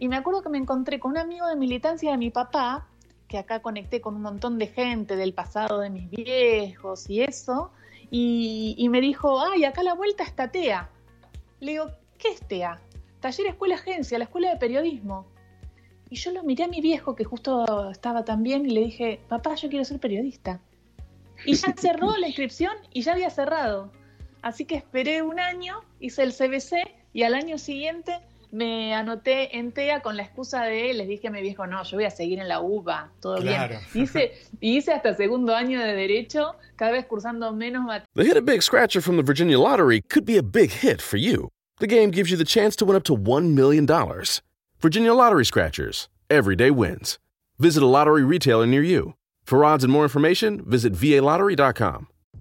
[0.00, 2.88] y me acuerdo que me encontré con un amigo de militancia de mi papá,
[3.28, 7.70] que acá conecté con un montón de gente del pasado de mis viejos y eso,
[8.14, 10.90] y, me dijo, ay, acá a la vuelta está TEA.
[11.60, 12.78] Le digo, ¿qué es TEA?
[13.20, 15.26] Taller Escuela Agencia, la escuela de periodismo.
[16.10, 19.54] Y yo lo miré a mi viejo, que justo estaba también, y le dije, papá,
[19.54, 20.60] yo quiero ser periodista.
[21.46, 23.90] Y ya cerró la inscripción y ya había cerrado.
[24.42, 26.74] Así que esperé un año, hice el CBC
[27.14, 28.20] y al año siguiente
[28.52, 31.96] me anoté en TEA con la excusa de, les dije a mi viejo, no, yo
[31.96, 33.78] voy a seguir en la UBA, todo bien.
[33.94, 38.62] Hice, hice hasta segundo año de Derecho, cada vez cursando menos The Hit a Big
[38.62, 41.48] Scratcher from the Virginia Lottery could be a big hit for you.
[41.78, 43.86] The game gives you the chance to win up to $1 million.
[44.80, 46.08] Virginia Lottery Scratchers.
[46.28, 47.18] Everyday wins.
[47.58, 49.14] Visit a lottery retailer near you.
[49.44, 52.08] For odds and more information, visit VALottery.com.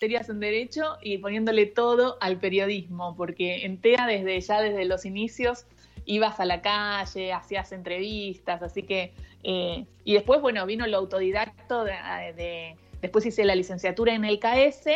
[0.00, 5.66] En derecho y poniéndole todo al periodismo, porque en TEA desde ya desde los inicios
[6.04, 11.84] ibas a la calle, hacías entrevistas, así que eh, y después bueno vino lo autodidacto
[11.84, 14.86] de, después hice la licenciatura en el KS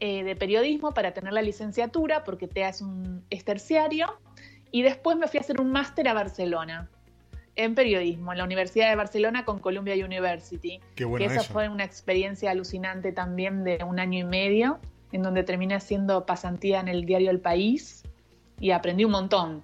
[0.00, 4.18] eh, de periodismo para tener la licenciatura porque TEA es un es terciario
[4.70, 6.90] y después me fui a hacer un máster a Barcelona
[7.64, 10.80] en periodismo en la Universidad de Barcelona con Columbia University.
[10.94, 14.78] Qué bueno que esa fue una experiencia alucinante también de un año y medio,
[15.12, 18.02] en donde terminé haciendo pasantía en el diario El País
[18.58, 19.62] y aprendí un montón.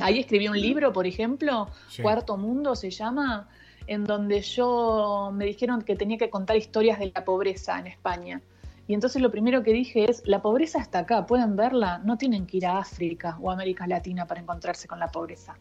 [0.00, 1.68] Ahí escribí un libro, por ejemplo,
[2.02, 3.48] Cuarto Mundo se llama,
[3.86, 8.40] en donde yo me dijeron que tenía que contar historias de la pobreza en España.
[8.86, 12.46] Y entonces lo primero que dije es, la pobreza está acá, pueden verla, no tienen
[12.46, 15.56] que ir a África o América Latina para encontrarse con la pobreza.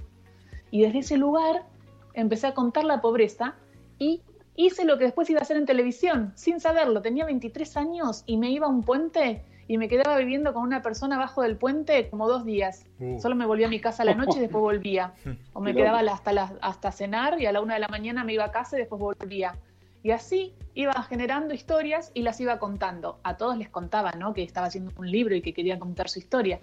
[0.73, 1.67] Y desde ese lugar
[2.15, 3.53] empecé a contar la pobreza
[3.99, 4.23] y
[4.55, 7.03] hice lo que después iba a hacer en televisión, sin saberlo.
[7.03, 10.81] Tenía 23 años y me iba a un puente y me quedaba viviendo con una
[10.81, 12.88] persona abajo del puente como dos días.
[12.99, 13.19] Uh.
[13.19, 15.13] Solo me volvía a mi casa a la noche y después volvía.
[15.53, 18.45] O me quedaba hasta, hasta cenar y a la una de la mañana me iba
[18.45, 19.53] a casa y después volvía.
[20.01, 23.19] Y así iba generando historias y las iba contando.
[23.21, 24.33] A todos les contaba, ¿no?
[24.33, 26.59] Que estaba haciendo un libro y que quería contar su historia.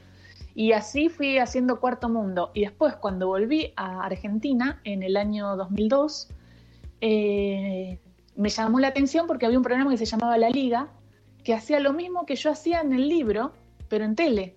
[0.61, 2.51] Y así fui haciendo Cuarto Mundo.
[2.53, 6.29] Y después, cuando volví a Argentina en el año 2002,
[7.01, 7.99] eh,
[8.37, 10.89] me llamó la atención porque había un programa que se llamaba La Liga,
[11.45, 13.55] que hacía lo mismo que yo hacía en el libro,
[13.89, 14.55] pero en tele.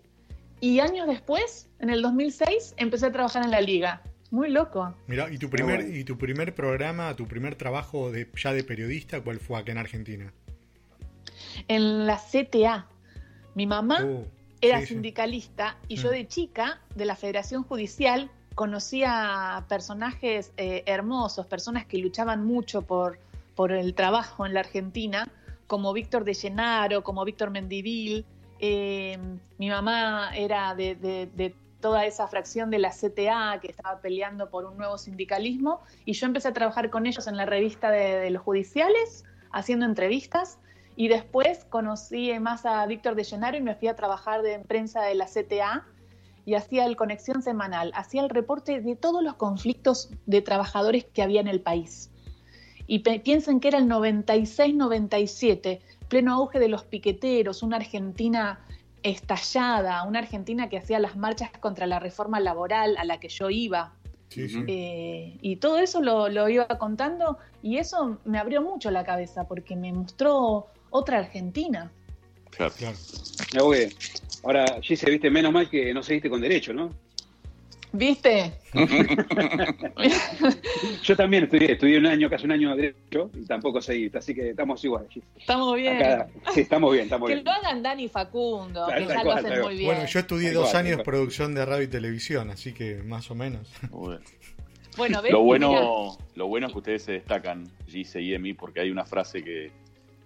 [0.60, 4.02] Y años después, en el 2006, empecé a trabajar en La Liga.
[4.30, 4.94] Muy loco.
[5.08, 9.22] Mira, ¿y tu primer, y tu primer programa, tu primer trabajo de, ya de periodista,
[9.22, 10.34] cuál fue acá en Argentina?
[11.70, 12.90] En la CTA.
[13.56, 16.14] Mi mamá oh era sindicalista y yo mm.
[16.14, 23.20] de chica, de la Federación Judicial, conocía personajes eh, hermosos, personas que luchaban mucho por,
[23.56, 25.28] por el trabajo en la Argentina,
[25.68, 28.26] como Víctor de Llenaro, como Víctor Mendivil.
[28.60, 29.18] Eh,
[29.58, 34.78] mi mamá era de, toda esa fracción de la CTA que estaba peleando por un
[34.78, 39.26] nuevo sindicalismo y yo empecé a trabajar con ellos en la revista de los judiciales,
[39.52, 40.60] haciendo entrevistas
[40.96, 45.02] y después conocí más a Víctor de Llenaro y me fui a trabajar de prensa
[45.02, 45.88] de la CTA
[46.46, 51.24] y hacía el conexión semanal, hacía el reporte de todos los conflictos de trabajadores que
[51.24, 52.12] había en el país.
[52.86, 55.80] Y piensen que era el 96-97,
[56.10, 58.60] pleno auge de los piqueteros, una Argentina
[59.04, 63.50] estallada, una Argentina que hacía las marchas contra la reforma laboral a la que yo
[63.50, 63.94] iba.
[64.36, 69.48] Eh, y todo eso lo, lo, iba contando y eso me abrió mucho la cabeza
[69.48, 71.92] porque me mostró otra Argentina.
[72.52, 72.74] Claro.
[72.78, 72.96] claro.
[74.44, 76.92] Ahora, Gise, viste, menos mal que no seguiste con derecho, ¿no?
[77.92, 78.54] ¿Viste?
[81.04, 84.34] Yo también estudié, estudié un año, casi un año de derecho y tampoco seguí, así
[84.34, 85.08] que estamos igual.
[85.38, 86.26] Estamos bien.
[86.54, 87.46] sí, estamos bien, estamos que bien.
[87.46, 89.94] lo hagan Dani y Facundo, que ya lo hacen muy bien.
[89.94, 93.36] Bueno, yo estudié dos años de producción de radio y televisión, así que más o
[93.36, 93.72] menos.
[94.98, 98.92] Bueno, lo bueno, lo bueno es que ustedes se destacan, Gise y Emi, porque hay
[98.92, 99.72] una frase que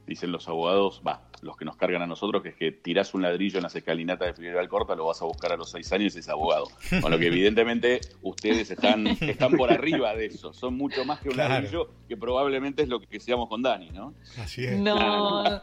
[0.08, 3.22] dicen los abogados, va, los que nos cargan a nosotros, que es que tirás un
[3.22, 6.16] ladrillo en las escalinatas de Figueroa Corta, lo vas a buscar a los seis años
[6.16, 6.68] y es abogado.
[7.02, 11.30] Con lo que evidentemente ustedes están, están por arriba de eso, son mucho más que
[11.30, 14.14] un ladrillo, que probablemente es lo que seamos con Dani, ¿no?
[14.40, 14.80] Así es.
[14.80, 15.60] No,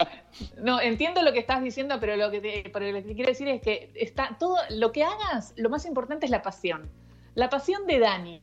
[0.62, 3.48] no, entiendo lo que estás diciendo, pero lo que, te, pero lo que quiero decir
[3.48, 6.90] es que está todo, lo que hagas, lo más importante es la pasión.
[7.34, 8.42] La pasión de Dani,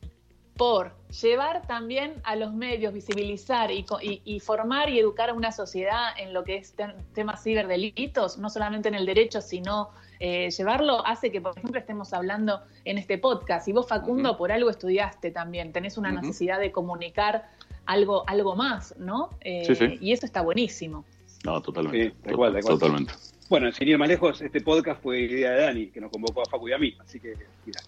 [0.56, 6.32] por llevar también a los medios, visibilizar y, formar y educar a una sociedad en
[6.32, 6.74] lo que es
[7.14, 12.12] temas ciberdelitos, no solamente en el derecho, sino eh, llevarlo, hace que, por ejemplo, estemos
[12.12, 13.66] hablando en este podcast.
[13.68, 17.48] Y vos, Facundo, por algo estudiaste también, tenés una necesidad de comunicar
[17.86, 19.30] algo, algo más, ¿no?
[19.40, 21.04] Eh, y eso está buenísimo.
[21.44, 22.10] No, totalmente.
[22.10, 23.12] Sí, igual, Totalmente.
[23.48, 26.44] Bueno, sin ir más lejos, este podcast fue idea de Dani, que nos convocó a
[26.50, 26.96] Facu y a mí.
[27.00, 27.34] Así que,
[27.66, 27.80] mira.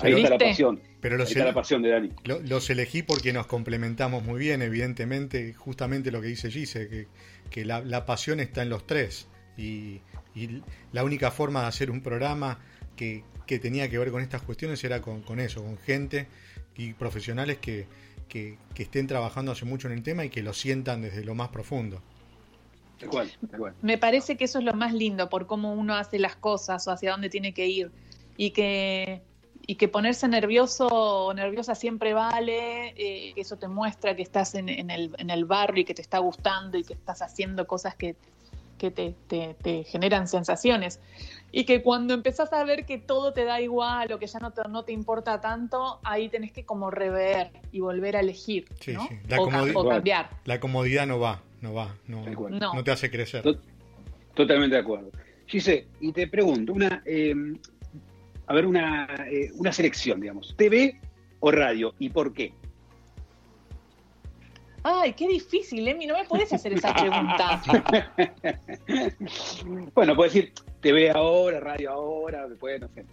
[0.00, 0.80] ahí está la pasión.
[1.00, 2.10] Pero los la pasión de Dani.
[2.24, 5.52] los elegí porque nos complementamos muy bien, evidentemente.
[5.54, 7.08] Justamente lo que dice Gise,
[7.50, 9.28] que, la, pasión está en los tres.
[9.56, 10.00] Y,
[10.92, 12.58] la única forma de hacer un programa
[12.96, 16.26] que, tenía que ver con estas cuestiones era con, eso, con gente
[16.76, 17.86] y profesionales que,
[18.28, 21.48] que estén trabajando hace mucho en el tema y que lo sientan desde lo más
[21.48, 22.02] profundo.
[23.82, 26.90] Me parece que eso es lo más lindo por cómo uno hace las cosas o
[26.90, 27.90] hacia dónde tiene que ir.
[28.36, 29.22] Y que,
[29.66, 34.68] y que ponerse nervioso o nerviosa siempre vale, eh, eso te muestra que estás en,
[34.68, 38.16] el, en el barrio y que te está gustando y que estás haciendo cosas que,
[38.76, 41.00] que te, te, generan sensaciones.
[41.52, 44.50] Y que cuando empezás a ver que todo te da igual o que ya no
[44.50, 48.66] te, no te importa tanto, ahí tenés que como rever y volver a elegir.
[49.74, 50.30] o, cambiar.
[50.44, 52.84] La comodidad no va no va, no, no.
[52.84, 53.42] te hace crecer.
[54.34, 55.10] Totalmente de acuerdo.
[55.46, 57.58] Gise, y te pregunto, una, em,
[58.46, 61.00] a ver, una, eh, una selección, digamos, TV
[61.40, 62.52] o radio, ¿y por qué?
[64.84, 67.60] Ay, qué difícil, Emi, no me puedes hacer esa pregunta.
[69.94, 73.04] bueno, puedes decir TV ahora, radio ahora, después, no sé.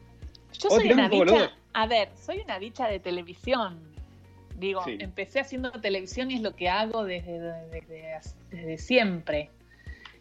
[0.59, 3.92] Yo soy una bicha, a ver, soy una bicha de televisión.
[4.57, 7.39] Digo, empecé haciendo televisión y es lo que hago desde,
[8.51, 9.49] desde, siempre.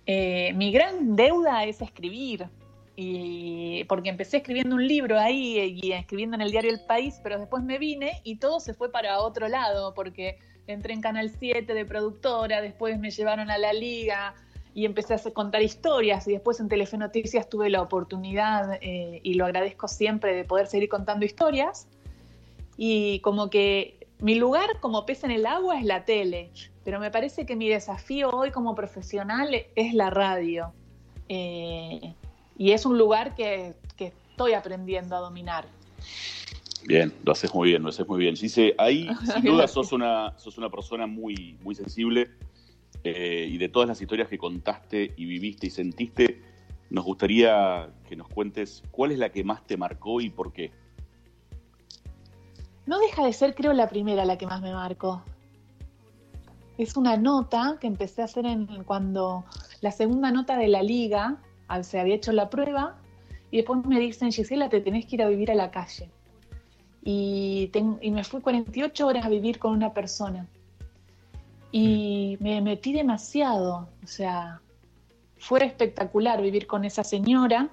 [0.06, 2.48] Eh, mi gran deuda es escribir,
[2.94, 7.38] y porque empecé escribiendo un libro ahí y escribiendo en el diario El País, pero
[7.38, 11.72] después me vine y todo se fue para otro lado, porque entré en Canal 7
[11.72, 14.34] de productora, después me llevaron a la liga
[14.74, 19.34] y empecé a contar historias y después en Telefe Noticias tuve la oportunidad eh, y
[19.34, 21.88] lo agradezco siempre de poder seguir contando historias
[22.76, 26.52] y como que mi lugar como pez en el agua es la tele,
[26.84, 30.72] pero me parece que mi desafío hoy como profesional es la radio.
[31.28, 32.14] Eh,
[32.56, 35.66] y es un lugar que, estoy aprendiendo a dominar.
[36.86, 38.34] Bien, lo haces muy bien, lo haces muy bien.
[38.34, 42.30] Dice, ahí sin duda sos una, sos una persona muy, muy sensible
[43.04, 46.40] eh, y de todas las historias que contaste y viviste y sentiste,
[46.90, 50.72] nos gustaría que nos cuentes cuál es la que más te marcó y por qué.
[52.86, 55.22] No deja de ser, creo, la primera la que más me marcó.
[56.78, 59.44] Es una nota que empecé a hacer en, cuando
[59.80, 61.38] la segunda nota de la liga
[61.82, 62.96] se había hecho la prueba
[63.50, 66.10] y después me dicen, Gisela, te tenés que ir a vivir a la calle.
[67.04, 70.46] Y, y me fui 48 horas a vivir con una persona.
[71.70, 74.60] Y me metí demasiado, o sea,
[75.38, 77.70] fue espectacular vivir con esa señora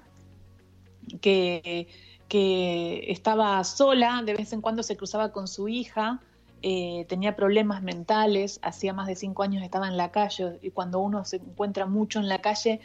[1.20, 1.88] que
[2.30, 6.20] que estaba sola, de vez en cuando se cruzaba con su hija,
[6.62, 11.00] eh, tenía problemas mentales, hacía más de cinco años estaba en la calle y cuando
[11.00, 12.78] uno se encuentra mucho en la calle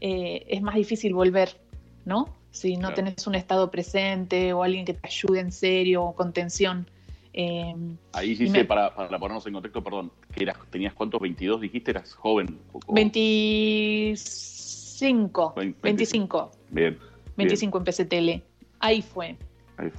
[0.00, 1.60] eh, es más difícil volver,
[2.06, 2.34] ¿no?
[2.50, 6.32] Si no tenés un estado presente o alguien que te ayude en serio o con
[6.32, 6.90] tensión.
[7.34, 7.76] Eh,
[8.14, 12.58] Ahí sí para, ponernos en contexto, perdón, que eras, tenías cuántos, 22 dijiste, eras joven.
[12.88, 16.50] 25, 25.
[16.70, 16.98] Bien.
[17.36, 18.42] 25 empecé tele.
[18.80, 19.36] Ahí fue.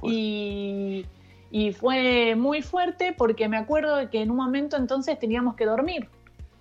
[0.02, 5.66] Y, fue muy fuerte porque me acuerdo de que en un momento entonces teníamos que
[5.66, 6.08] dormir,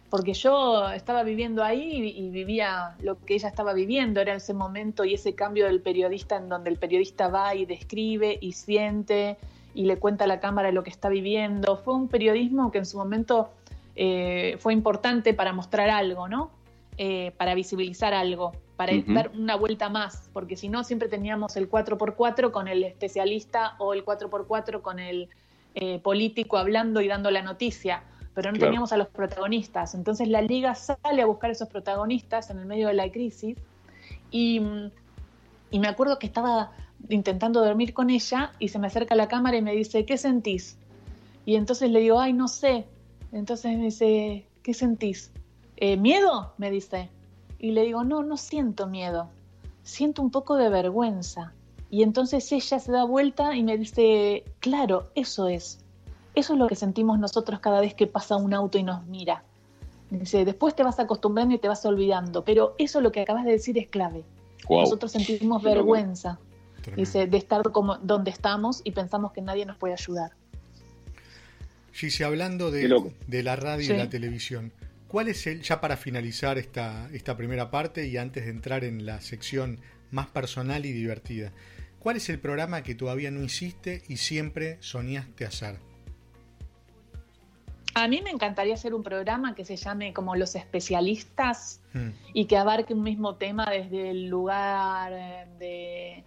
[0.09, 5.05] porque yo estaba viviendo ahí y, vivía lo que ella estaba viviendo, era ese momento
[5.05, 9.37] y ese cambio del periodista en donde el periodista va y describe y siente
[9.75, 11.77] y le cuenta a la cámara lo que está viviendo.
[11.77, 13.51] Fue un periodismo que en su momento
[13.95, 16.49] eh, fue importante para mostrar algo, ¿no?
[16.97, 21.69] Eh, para visibilizar algo para dar una vuelta más, porque si no siempre teníamos el
[21.69, 25.27] 4x4 con el especialista o el 4x4 con el
[25.75, 29.95] eh, político hablando y dando la noticia, pero no teníamos a los protagonistas.
[29.95, 33.57] Entonces la liga sale a buscar esos protagonistas en el medio de la crisis
[34.31, 34.61] y,
[35.71, 36.71] y me acuerdo que estaba
[37.09, 40.17] intentando dormir con ella y se me acerca a la cámara y me dice, ¿qué
[40.17, 40.77] sentís?
[41.45, 42.85] Y entonces le digo, ay, no sé.
[43.33, 45.33] Entonces me dice, ¿qué sentís?
[45.75, 46.53] Eh, ¿Miedo?
[46.57, 47.09] Me dice.
[47.59, 49.29] Y le digo, no, no siento miedo,
[49.83, 51.53] siento un poco de vergüenza.
[51.91, 55.79] Y entonces ella se da vuelta y me dice, claro, eso es.
[56.35, 59.43] Eso es lo que sentimos nosotros cada vez que pasa un auto y nos mira.
[60.09, 63.51] Dice, después te vas acostumbrando y te vas olvidando, pero eso lo que acabas de
[63.51, 64.23] decir es clave.
[64.69, 66.39] Nosotros sentimos vergüenza,
[66.95, 70.31] dice, de estar como donde estamos y pensamos que nadie nos puede ayudar.
[71.93, 74.71] Gise, hablando de, de la radio y la televisión,
[75.09, 79.07] ¿Cuál es el, ya para finalizar esta, esta primera parte y antes de entrar en
[79.07, 79.79] la sección
[80.11, 81.51] más personal y divertida,
[81.97, 85.79] cuál es el programa que todavía no hiciste y siempre soñaste hacer?
[87.95, 92.09] A mí me encantaría hacer un programa que se llame como Los Especialistas hmm.
[92.35, 96.23] y que abarque un mismo tema desde el lugar eh, de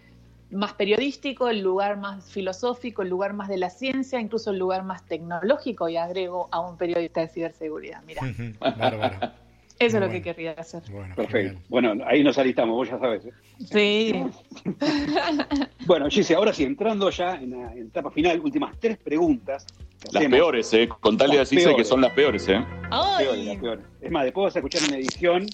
[0.52, 4.84] más periodístico, el lugar más filosófico, el lugar más de la ciencia, incluso el lugar
[4.84, 8.02] más tecnológico y agrego a un periodista de ciberseguridad.
[8.06, 8.22] Mira.
[9.78, 10.82] Eso es lo que querría hacer.
[10.90, 11.58] Bueno, Perfecto.
[11.68, 13.24] Bueno, ahí nos alistamos, vos ya sabes.
[13.24, 13.32] ¿eh?
[13.64, 14.24] Sí.
[15.86, 19.66] bueno, Gise, ahora sí, entrando ya en la etapa final, últimas tres preguntas.
[20.12, 20.88] Las peores, ¿eh?
[21.00, 22.64] Contale a Gise que son las peores, ¿eh?
[22.90, 23.84] Las peores, las peores.
[24.00, 25.46] Es más, después vas a escuchar una edición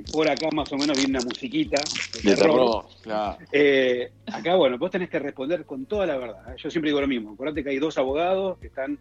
[0.00, 1.80] por acá más o menos viene una musiquita
[2.22, 2.86] de, terror.
[3.52, 6.52] Eh, acá, bueno, vos tenés que responder con toda la verdad.
[6.52, 6.56] ¿eh?
[6.56, 7.32] Yo siempre digo lo mismo.
[7.32, 8.98] Acuérdate que hay dos abogados que están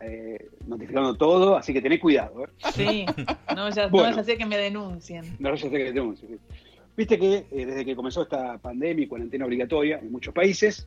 [0.00, 2.44] eh, notificando todo, así que tenés cuidado.
[2.74, 3.06] Sí,
[3.56, 5.36] no, ya, no que me denuncien.
[5.38, 6.38] No ya sé que me denuncien.
[6.96, 10.86] Viste que desde que comenzó esta pandemia y cuarentena obligatoria en muchos países,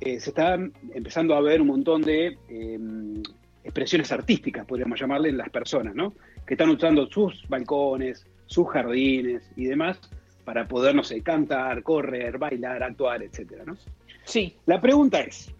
[0.00, 3.22] se están empezando a ver un montón de em,
[3.64, 6.12] expresiones artísticas, podríamos llamarle, en las personas, ¿no?
[6.46, 10.00] Que están usando sus balcones, sus jardines y demás
[10.44, 13.76] para poder, no sé, cantar, correr, bailar, actuar, etcétera, ¿no?
[14.24, 14.56] Sí.
[14.66, 15.52] La pregunta es,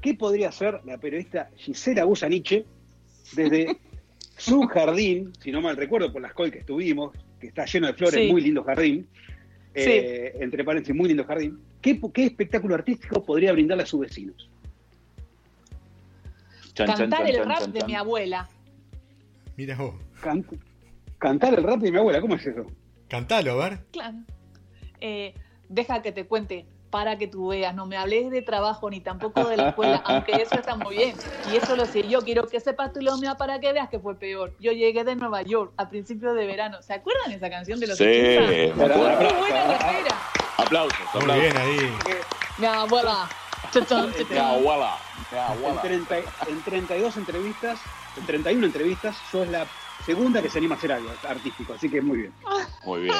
[0.00, 2.64] ¿qué podría hacer la periodista Gisela Busaniche
[3.32, 3.78] desde
[4.36, 7.94] su jardín, si no mal recuerdo, por las col que estuvimos, que está lleno de
[7.94, 9.06] flores, muy lindo jardín,
[9.74, 14.50] eh, entre paréntesis, muy lindo jardín, ¿qué, espectáculo artístico podría brindarle a sus vecinos?
[16.74, 18.48] Cantar el rap de mi abuela.
[19.56, 19.94] Mira vos.
[21.18, 22.66] Cantar el rap de mi abuela, ¿cómo es eso?
[23.08, 23.78] Cantalo, a ver.
[23.90, 24.18] Claro.
[25.00, 25.34] Eh,
[25.68, 29.44] deja que te cuente para que tú veas, no me hables de trabajo ni tampoco
[29.44, 31.14] de la escuela, aunque eso está muy bien.
[31.52, 33.98] Y eso lo sé yo, quiero que sepas tú lo mío para que veas que
[33.98, 34.54] fue peor.
[34.60, 36.82] Yo llegué de Nueva York a principios de verano.
[36.82, 38.76] ¿Se acuerdan esa canción de los sí, 80?
[38.76, 40.16] Muy buena carrera.
[40.58, 41.26] Aplausos, aplausos.
[41.26, 41.78] Muy bien ahí.
[42.58, 43.28] Mi abuela.
[43.74, 45.82] Mi abuela.
[45.84, 46.06] En,
[46.48, 47.80] en 32 entrevistas,
[48.16, 49.66] en 31 entrevistas, sos la
[50.06, 52.32] segunda que se anima a hacer algo artístico, así que muy bien.
[52.86, 53.14] Muy bien.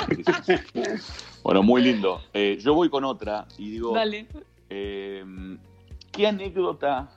[1.43, 2.23] bueno, muy lindo.
[2.33, 3.95] Eh, yo voy con otra y digo,
[4.71, 5.25] eh,
[6.13, 7.11] ¿qué anécdota,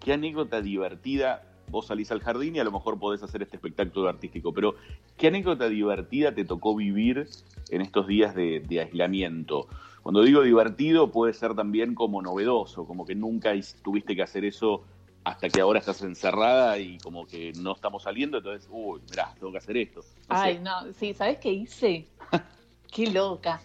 [0.00, 4.08] qué anécdota divertida vos salís al jardín y a lo mejor podés hacer este espectáculo
[4.08, 4.52] artístico.
[4.52, 4.74] Pero,
[5.16, 7.28] ¿qué anécdota divertida te tocó vivir
[7.70, 9.68] en estos días de, aislamiento?
[10.02, 14.84] Cuando digo divertido, puede ser también como novedoso, como que nunca tuviste que hacer eso
[15.24, 19.52] hasta que ahora estás encerrada y como que no estamos saliendo, entonces, uy, mirá, tengo
[19.52, 20.00] que hacer esto.
[20.28, 22.06] Ay, no, sí, ¿sabes qué hice?
[22.92, 23.60] qué loca.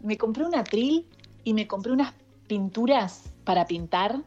[0.00, 1.06] Me compré un atril
[1.44, 2.14] y me compré unas
[2.46, 4.20] pinturas para pintar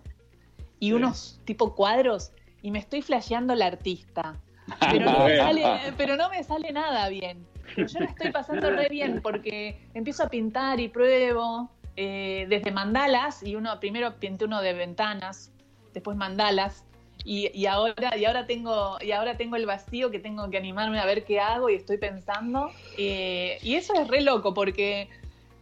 [0.79, 4.35] y unos tipo cuadros y me estoy flasheando la artista.
[4.91, 7.47] Pero no, me sale, pero no me sale nada bien.
[7.77, 13.43] yo la estoy pasando re bien porque empiezo a pintar y pruebo eh, desde mandalas
[13.43, 15.53] y uno primero pinté uno de ventanas,
[15.97, 16.83] después mandalas
[17.25, 21.05] y, ahora y ahora tengo y ahora tengo el vacío que tengo que animarme a
[21.05, 25.09] ver qué hago y estoy pensando eh, y eso es re loco porque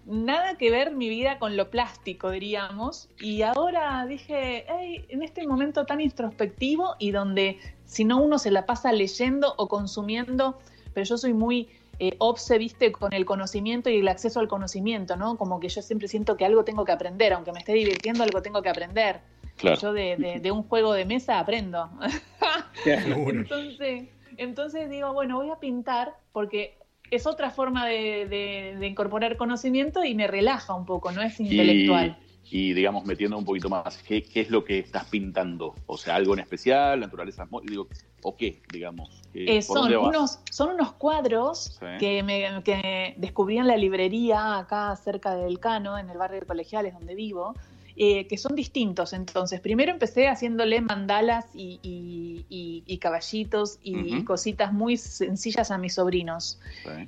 [0.06, 3.10] nada que ver mi vida con lo plástico, diríamos.
[3.20, 4.66] Y ahora dije,
[5.10, 9.68] en este momento tan introspectivo y donde si no uno se la pasa leyendo o
[9.68, 10.60] consumiendo,
[10.94, 15.16] pero yo soy muy eh, obse, viste, con el conocimiento y el acceso al conocimiento,
[15.16, 15.38] ¿no?
[15.38, 18.42] Como que yo siempre siento que algo tengo que aprender, aunque me esté divirtiendo, algo
[18.42, 19.22] tengo que aprender.
[19.62, 21.90] Yo de, un juego de mesa aprendo.
[22.86, 26.78] entonces, entonces digo, bueno, voy a pintar porque
[27.12, 32.18] es otra forma de, incorporar conocimiento y me relaja un poco, no es intelectual.
[32.52, 35.74] Y, digamos, metiendo un poquito más, ¿qué, es lo que estás pintando?
[35.88, 37.88] O sea, algo en especial, naturaleza, digo,
[38.22, 39.24] o qué, digamos.
[39.34, 45.36] Eh, son, unos, son unos cuadros que, me, que descubrí en la librería acá cerca
[45.36, 47.56] del Cano, en el barrio de Colegiales donde vivo,
[47.98, 49.14] eh, que son distintos.
[49.14, 56.60] Entonces, primero empecé haciéndole mandalas y, caballitos y, cositas muy sencillas a mis sobrinos.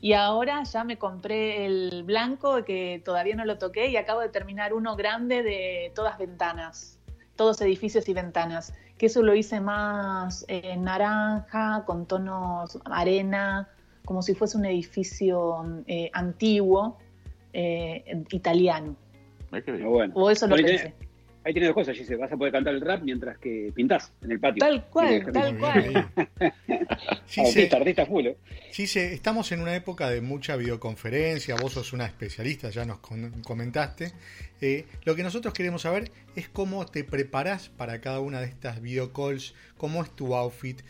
[0.02, 4.30] Y ahora ya me compré el blanco, que todavía no lo toqué, y acabo de
[4.30, 7.00] terminar uno grande de todas ventanas,
[7.36, 13.70] todos edificios y ventanas, que eso lo hice más en naranja, con tonos arena,
[14.08, 16.98] como si fuese un edificio eh, antiguo,
[17.52, 18.24] eh,
[19.50, 20.14] Bueno.
[20.16, 20.94] O eso lo pensé.
[21.44, 22.16] ahí tienes dos cosas, Gise.
[22.16, 24.60] Vas a poder cantar el rap mientras que pintás en el patio.
[24.60, 26.10] Tal cual, tal cual.
[27.28, 28.28] Gise, artista full.
[28.28, 28.38] ¿eh?
[28.78, 31.56] estamos en una época de mucha videoconferencia.
[31.56, 33.00] Vos sos una especialista, ya nos
[33.46, 34.12] comentaste.
[34.62, 38.82] Eh, lo que nosotros queremos saber es cómo te preparás para cada una de estas
[38.82, 40.82] videocalls, cómo es tu outfit.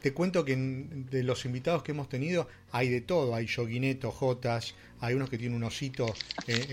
[0.00, 3.34] Te cuento que de los invitados que hemos tenido hay de todo.
[3.34, 6.06] Hay yoguinetos, jotas, hay unos que tienen un osito
[6.46, 6.68] eh,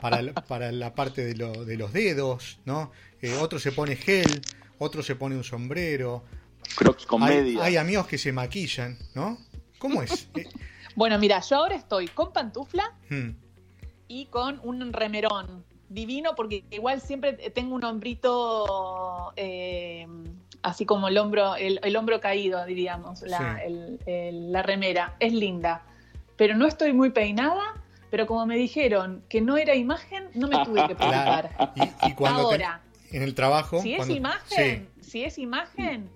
[0.00, 2.92] para, para, la parte de, de los dedos, ¿no?
[3.22, 4.42] Eh, otro se pone gel,
[4.78, 6.24] otro se pone un sombrero.
[6.76, 9.38] Crocs con hay, hay amigos que se maquillan, ¿no?
[9.78, 10.28] ¿Cómo es?
[10.36, 10.46] Eh,
[10.96, 13.30] bueno, mira, yo ahora estoy con pantufla hmm.
[14.08, 19.29] y con un remerón divino porque igual siempre tengo un hombrito
[20.70, 23.60] así como el hombro, el, hombro caído, diríamos, la,
[24.06, 25.14] la remera.
[25.20, 25.82] Es linda
[26.40, 27.74] pero no estoy muy peinada,
[28.10, 31.50] pero como me dijeron que no era imagen, no me tuve que preocupar.
[32.08, 32.80] ¿Y, cuando Ahora,
[33.12, 33.82] en el trabajo?
[33.82, 36.08] Si es imagen, si es imagen,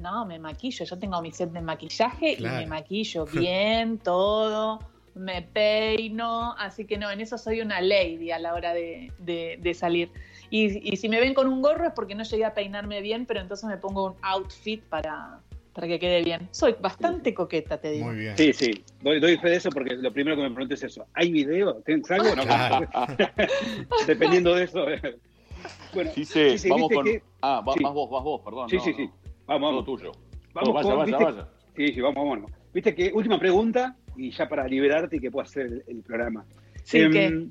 [0.00, 0.86] no, me maquillo.
[0.86, 4.78] Yo tengo mi set de maquillaje y me maquillo bien, todo,
[5.14, 10.10] me peino, así que no, en eso soy una lady a la hora de, salir.
[10.52, 13.24] Y, y si me ven con un gorro es porque no llegué a peinarme bien,
[13.24, 15.40] pero entonces me pongo un outfit para,
[15.72, 16.46] para que quede bien.
[16.50, 18.08] Soy bastante coqueta, te digo.
[18.08, 18.36] Muy bien.
[18.36, 21.06] Sí, sí, doy, doy fe de eso porque lo primero que me pregunté es eso.
[21.14, 21.76] ¿Hay video?
[21.86, 22.36] ¿Tienes algo?
[22.36, 22.44] No,
[24.06, 24.84] Dependiendo de eso.
[25.94, 27.06] bueno, sí, sí, vamos con...
[27.40, 28.68] Ah, vas, vos, vas vos, perdón.
[28.68, 29.08] Sí, sí, sí.
[29.46, 29.84] Vamos, vamos.
[29.86, 30.12] Todo tuyo.
[30.52, 31.48] Vamos, vaya, vaya, vaya.
[31.74, 32.52] Sí, sí, vamos, vamos.
[32.74, 36.44] Viste que, última pregunta, y ya para liberarte y que pueda hacer el, programa.
[36.84, 37.50] Sí, em,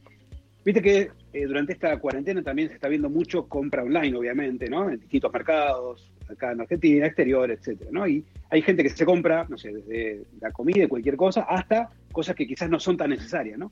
[0.63, 4.89] Viste que eh, durante esta cuarentena también se está viendo mucho compra online, obviamente, ¿no?
[4.89, 8.07] En distintos mercados, acá en Argentina, exterior, etcétera, ¿no?
[8.07, 12.35] Y hay gente que se compra, no sé, desde la comida, cualquier cosa, hasta cosas
[12.35, 13.69] que quizás no son tan necesarias, ¿no?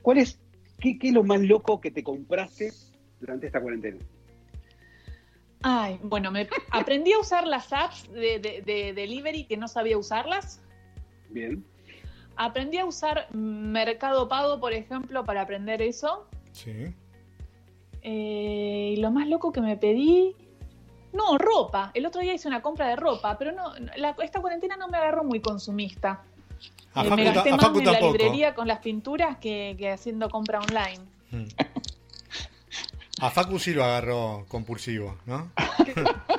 [0.00, 0.40] ¿Cuál es,
[0.80, 2.72] qué, es lo más loco que te compraste
[3.20, 3.98] durante esta cuarentena?
[5.60, 10.62] Ay, bueno, me aprendí a usar las apps de, de delivery que no sabía usarlas.
[11.28, 11.64] Bien.
[12.38, 16.28] Aprendí a usar Mercado Pago, por ejemplo, para aprender eso.
[16.52, 16.94] Sí.
[18.02, 20.36] Eh, y lo más loco que me pedí.
[21.12, 21.90] No, ropa.
[21.94, 23.72] El otro día hice una compra de ropa, pero no,
[24.22, 26.22] esta cuarentena no me agarró muy consumista.
[26.94, 31.00] Eh, me gasté más en la librería con las pinturas que, haciendo compra online.
[31.32, 31.48] Hmm.
[33.20, 35.50] A Facu sí lo agarró compulsivo, ¿no?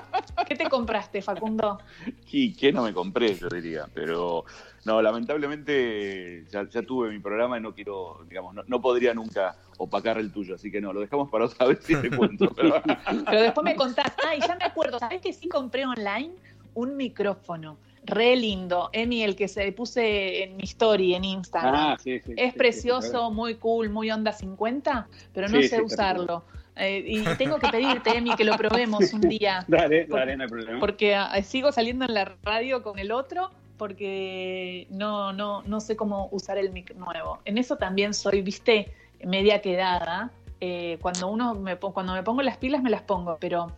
[0.59, 1.79] ¿Qué, te compraste, Facundo?
[2.31, 4.45] Y qué no me compré, yo diría, pero
[4.85, 10.31] no, lamentablemente ya, tuve mi programa y no quiero, digamos, no, podría nunca opacar el
[10.31, 12.49] tuyo, así que no, lo dejamos para otra vez y te cuento.
[12.55, 12.81] Pero...
[13.25, 16.31] pero después me contás, ay, ya me acuerdo, ¿sabes que sí compré online
[16.73, 17.77] un micrófono?
[18.01, 18.89] re lindo.
[18.93, 21.75] Emi, el que se puse en mi story en Instagram.
[21.75, 26.43] Ah, sí, sí, es precioso, muy cool, muy onda 50, pero no sé usarlo.
[26.79, 29.63] Eh, y tengo que pedirte, Emi, que lo probemos un día.
[29.67, 30.79] Dale, dale, no hay problema.
[30.79, 35.95] Porque ah, sigo saliendo en la radio con el otro porque no, no, no sé
[35.95, 37.39] cómo usar el mic nuevo.
[37.45, 38.93] En eso también soy, viste,
[39.25, 40.31] media quedada.
[40.59, 43.71] Eh, cuando uno me, cuando me pongo las pilas me las pongo, pero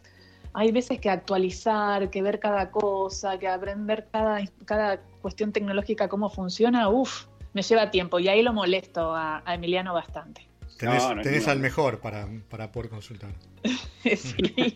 [0.53, 6.29] hay veces que actualizar, que ver cada cosa, que aprender cada, cada cuestión tecnológica, cómo
[6.29, 10.47] funciona, uff, me lleva tiempo y ahí lo molesto a, Emiliano bastante.
[10.81, 12.27] Tenés, al mejor para,
[12.71, 13.31] poder consultar.
[14.03, 14.75] sí.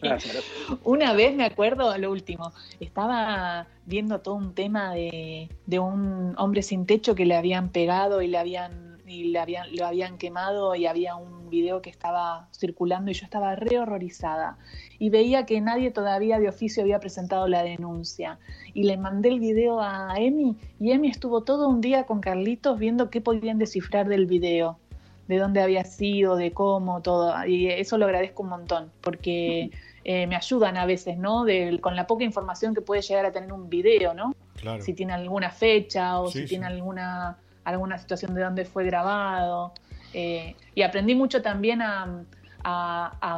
[0.84, 6.62] Una vez me acuerdo, lo último, estaba viendo todo un tema de, de un hombre
[6.62, 10.76] sin techo que le habían pegado y le habían y le habían, lo habían quemado
[10.76, 14.58] y había un video que estaba circulando y yo estaba re horrorizada
[14.98, 18.40] y veía que nadie todavía de oficio había presentado la denuncia
[18.74, 22.80] y le mandé el video a Emi y Emi estuvo todo un día con Carlitos
[22.80, 24.80] viendo qué podían descifrar del video
[25.28, 27.34] de dónde había sido, de cómo, todo.
[27.46, 29.72] Y eso lo agradezco un montón, porque
[30.04, 31.46] eh, me ayudan a veces, ¿no?
[31.82, 34.36] con la poca información que puede llegar a tener un video, ¿no?
[34.56, 34.82] Claro.
[34.82, 39.74] Si tiene alguna fecha o si tiene alguna alguna situación de dónde fue grabado.
[40.14, 42.24] Eh, y aprendí mucho también a,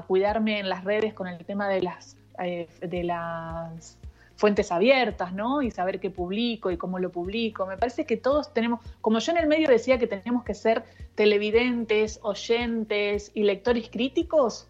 [0.08, 3.98] cuidarme en las redes con el tema de las, eh, de las
[4.38, 5.62] fuentes abiertas, ¿no?
[5.62, 7.66] Y saber qué publico y cómo lo publico.
[7.66, 10.84] Me parece que todos tenemos, como yo en el medio decía que tenemos que ser
[11.16, 14.68] televidentes, oyentes y lectores críticos,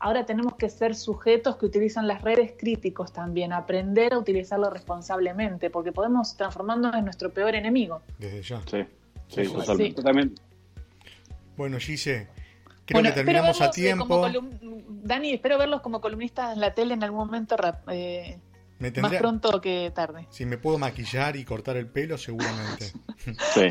[0.00, 5.70] ahora tenemos que ser sujetos que utilizan las redes críticos también, aprender a utilizarlo responsablemente,
[5.70, 8.02] porque podemos transformarnos en nuestro peor enemigo.
[8.18, 8.60] Desde ya.
[8.66, 10.42] Sí, sí, totalmente.
[11.56, 12.28] Bueno, Gise,
[12.84, 14.28] creo que terminamos a eh, tiempo.
[14.88, 17.56] Dani, espero verlos como columnistas en la tele en algún momento.
[17.88, 18.38] Eh,
[19.00, 20.26] más pronto que tarde.
[20.30, 22.92] Si me puedo maquillar y cortar el pelo, seguramente.
[23.54, 23.68] Sí,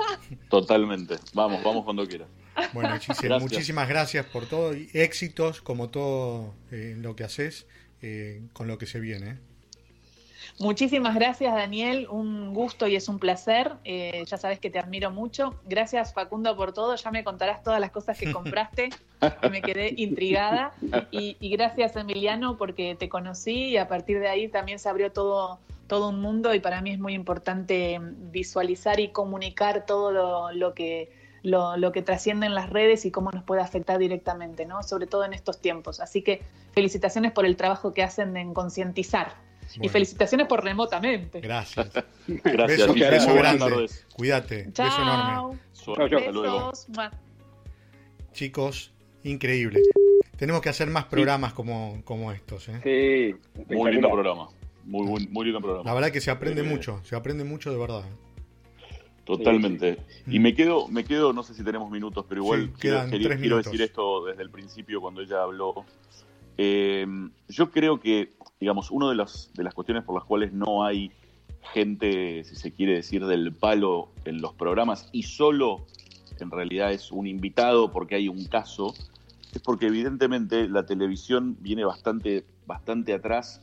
[0.48, 1.16] totalmente.
[1.34, 2.28] Vamos, vamos cuando quieras.
[2.72, 7.66] Bueno, Giselle, muchísimas gracias por todo y éxitos como todo eh, lo que haces
[8.00, 9.38] eh, con lo que se viene.
[10.58, 12.08] Muchísimas gracias, Daniel.
[12.10, 13.72] Un gusto y es un placer.
[13.84, 15.54] Eh, ya sabes que te admiro mucho.
[15.66, 16.96] Gracias, Facundo, por todo.
[16.96, 18.88] Ya me contarás todas las cosas que compraste,
[19.50, 20.72] me quedé intrigada.
[21.10, 25.58] Y, gracias, Emiliano, porque te conocí y a partir de ahí también se abrió todo,
[25.88, 30.10] todo un mundo y para mí es muy importante visualizar y comunicar todo
[30.52, 31.10] lo, que
[31.42, 34.82] lo, lo, que trasciende en las redes y cómo nos puede afectar directamente, ¿no?
[34.82, 36.00] Sobre todo en estos tiempos.
[36.00, 36.40] Así que
[36.72, 39.45] felicitaciones por el trabajo que hacen en concientizar
[39.80, 41.40] y felicitaciones por remotamente.
[41.40, 41.90] Gracias.
[42.26, 42.94] Gracias.
[42.94, 43.86] Beso, grande.
[44.14, 44.64] Cuídate.
[44.64, 45.58] Beso enorme.
[45.72, 46.86] Besos.
[48.32, 48.92] Chicos,
[49.24, 49.80] increíble.
[50.36, 52.68] Tenemos que hacer más programas como, como estos.
[52.68, 52.80] ¿eh?
[52.84, 53.74] Sí.
[53.74, 54.48] Muy lindo programa.
[54.84, 55.88] Muy, muy, lindo programa.
[55.88, 57.00] La verdad que se aprende mucho.
[57.04, 58.04] Se aprende mucho de verdad.
[59.24, 59.98] Totalmente.
[60.28, 63.82] Y me quedo, me quedo, no sé si tenemos minutos, pero igual quiero, quiero, decir
[63.82, 65.84] esto desde el principio cuando ella habló.
[66.58, 67.06] Eh,
[67.48, 71.10] yo creo que digamos, una de las, de las cuestiones por las cuales no hay
[71.72, 75.86] gente, si se quiere decir, del palo en los programas y solo
[76.38, 78.94] en realidad es un invitado porque hay un caso,
[79.52, 83.60] es porque evidentemente la televisión viene bastante, bastante atrás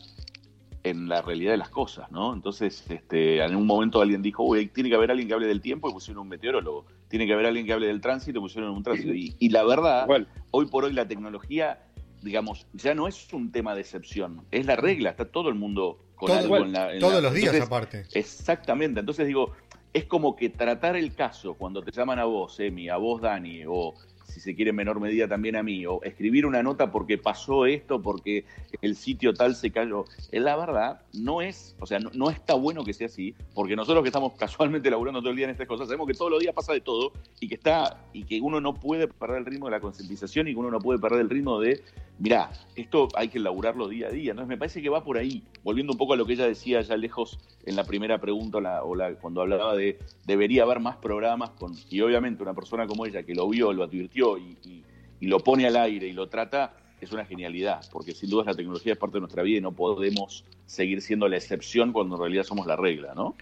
[0.84, 2.34] en la realidad de las cosas, ¿no?
[2.34, 5.62] Entonces, este, en un momento alguien dijo, uy, tiene que haber alguien que hable del
[5.62, 8.72] tiempo y pusieron un meteorólogo, tiene que haber alguien que hable del tránsito y pusieron
[8.72, 9.14] un tránsito.
[9.14, 10.08] Y, la verdad,
[10.52, 11.80] hoy por hoy la tecnología
[12.24, 16.00] digamos, ya no es un tema de excepción, es la regla, está todo el mundo
[16.16, 16.98] con algo en la...
[17.00, 18.06] todos los días aparte.
[18.14, 19.54] Exactamente, entonces digo,
[19.94, 23.64] es como que tratar el caso cuando te llaman a vos, Emi, a vos, Dani,
[23.68, 23.94] o
[24.26, 27.66] si se quiere en menor medida también a mí, o escribir una nota porque pasó
[27.66, 28.46] esto, porque
[28.82, 30.06] el sitio tal se cayó.
[30.32, 34.04] Eh, la verdad, no es, o sea, no, está bueno que sea así, porque nosotros
[34.04, 36.54] que estamos casualmente laburando todo el día en estas cosas, sabemos que todos los días
[36.54, 39.72] pasa de todo y que está, y que uno no puede perder el ritmo de
[39.72, 41.82] la concientización y que uno no puede perder el ritmo de,
[42.20, 44.32] mirá, esto hay que laburarlo día a día.
[44.32, 46.80] Entonces me parece que va por ahí, volviendo un poco a lo que ella decía
[46.80, 51.52] allá lejos en la primera pregunta o la, cuando hablaba de debería haber más programas
[51.52, 54.84] con, y obviamente una persona como ella que lo vio, lo advirtió, y,
[55.22, 58.92] lo pone al aire y lo trata, es una genialidad, porque sin duda la tecnología
[58.92, 62.44] es parte de nuestra vida y no podemos seguir siendo la excepción cuando en realidad
[62.44, 63.36] somos la regla, ¿no?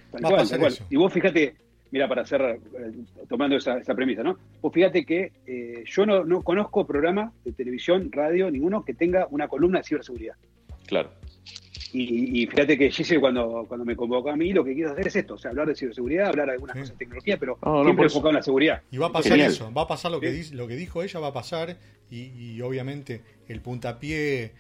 [0.92, 1.56] Y vos fíjate,
[1.90, 2.92] mira, para cerrar, eh,
[3.28, 4.38] tomando esa, premisa, ¿no?
[4.62, 9.26] Vos fíjate que eh, yo no, no conozco programa de televisión, radio, ninguno que tenga
[9.32, 10.36] una columna de ciberseguridad.
[10.86, 11.10] Claro.
[11.94, 15.16] Y, fíjate que Gise cuando, cuando me convocó a mí, lo que quiero hacer es
[15.16, 18.30] esto, o sea, hablar de ciberseguridad, hablar de algunas cosas de tecnología, pero siempre enfocado
[18.30, 18.82] en la seguridad.
[18.92, 21.28] Y va a pasar eso, va a pasar lo que, lo que dijo ella, va
[21.28, 21.78] a pasar,
[22.10, 24.52] y, obviamente el puntapié eh,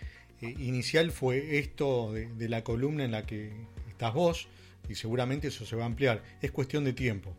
[0.41, 3.51] inicial fue esto de, la columna en la que
[3.89, 4.47] estás vos,
[4.89, 6.23] y seguramente eso se va a ampliar.
[6.41, 7.33] Es cuestión de tiempo.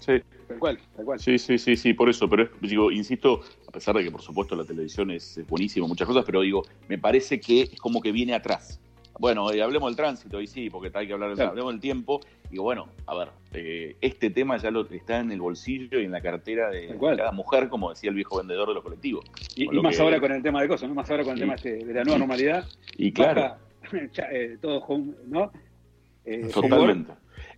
[0.00, 0.14] Sí.
[0.48, 1.20] Tal cual, tal cual.
[1.20, 2.28] Sí, sí, sí, sí, por eso.
[2.28, 6.24] Pero digo, insisto, a pesar de que por supuesto la televisión es, buenísima, muchas cosas,
[6.24, 8.80] pero digo, me parece que es como que viene atrás.
[9.18, 12.20] Bueno, eh, hablemos del tránsito, y sí, porque hay que hablar del hablemos del tiempo.
[12.50, 16.12] Digo, bueno, a ver, eh, este tema ya lo está en el bolsillo y en
[16.12, 19.24] la cartera de, cada mujer, como decía el viejo vendedor de los colectivos.
[19.56, 20.94] Y, más ahora con el tema de cosas, ¿no?
[20.94, 22.66] Más ahora con el tema este de la nueva normalidad.
[22.96, 23.56] Y claro.
[23.90, 24.84] Eh, todo
[25.28, 25.50] ¿no?
[26.52, 27.12] Totalmente.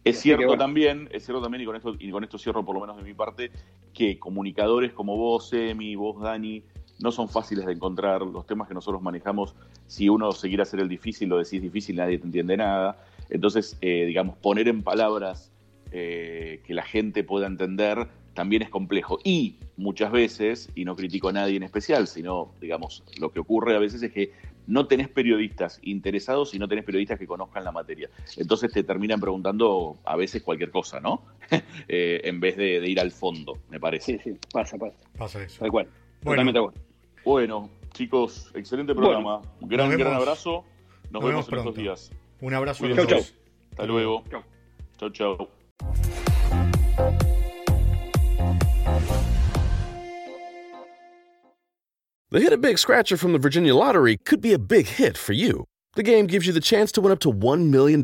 [0.04, 2.80] Es cierto también, es cierto también, y con esto, y con esto cierro por lo
[2.80, 3.50] menos de mi parte,
[3.92, 6.62] que comunicadores como vos, Emi, vos, Dani,
[7.02, 8.22] no son fáciles de encontrar.
[8.22, 9.54] Los temas que nosotros manejamos,
[9.86, 12.98] si uno se quiere hacer el difícil, lo decís difícil, nadie te entiende nada.
[13.28, 15.50] Entonces, eh, digamos, poner en palabras
[15.92, 19.18] eh, que la gente pueda entender también es complejo.
[19.24, 23.76] Y muchas veces, y no critico a nadie en especial, sino, digamos, lo que ocurre
[23.76, 24.32] a veces es que
[24.66, 28.08] no tenés periodistas interesados y no tenés periodistas que conozcan la materia.
[28.36, 31.22] Entonces te terminan preguntando a veces cualquier cosa, ¿no?
[31.88, 34.12] Eh, en vez de, ir al fondo, me parece.
[34.12, 34.96] Sí, sí, pasa, pasa.
[35.18, 35.58] Pasa eso.
[35.58, 35.88] Tal cual.
[36.22, 36.72] Bueno,
[37.24, 37.70] bueno.
[37.92, 39.42] chicos, excelente programa.
[39.60, 40.64] Un gran, gran abrazo.
[41.10, 42.10] Nos, vemos, en estos días.
[42.40, 42.86] Un abrazo.
[42.94, 43.20] Chau, chau.
[43.70, 44.24] Hasta luego.
[44.98, 45.48] Chau, chau.
[52.32, 55.32] The Hit a Big Scratcher from the Virginia Lottery could be a big hit for
[55.32, 55.64] you.
[55.94, 58.02] The game gives you the chance to win up to $1 million.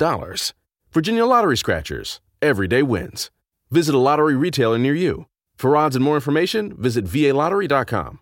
[0.91, 2.21] Virginia Lottery Scratchers.
[2.43, 3.31] Everyday wins.
[3.71, 5.27] Visit a lottery retailer near you.
[5.57, 8.19] For odds and more information, visit VALottery.com.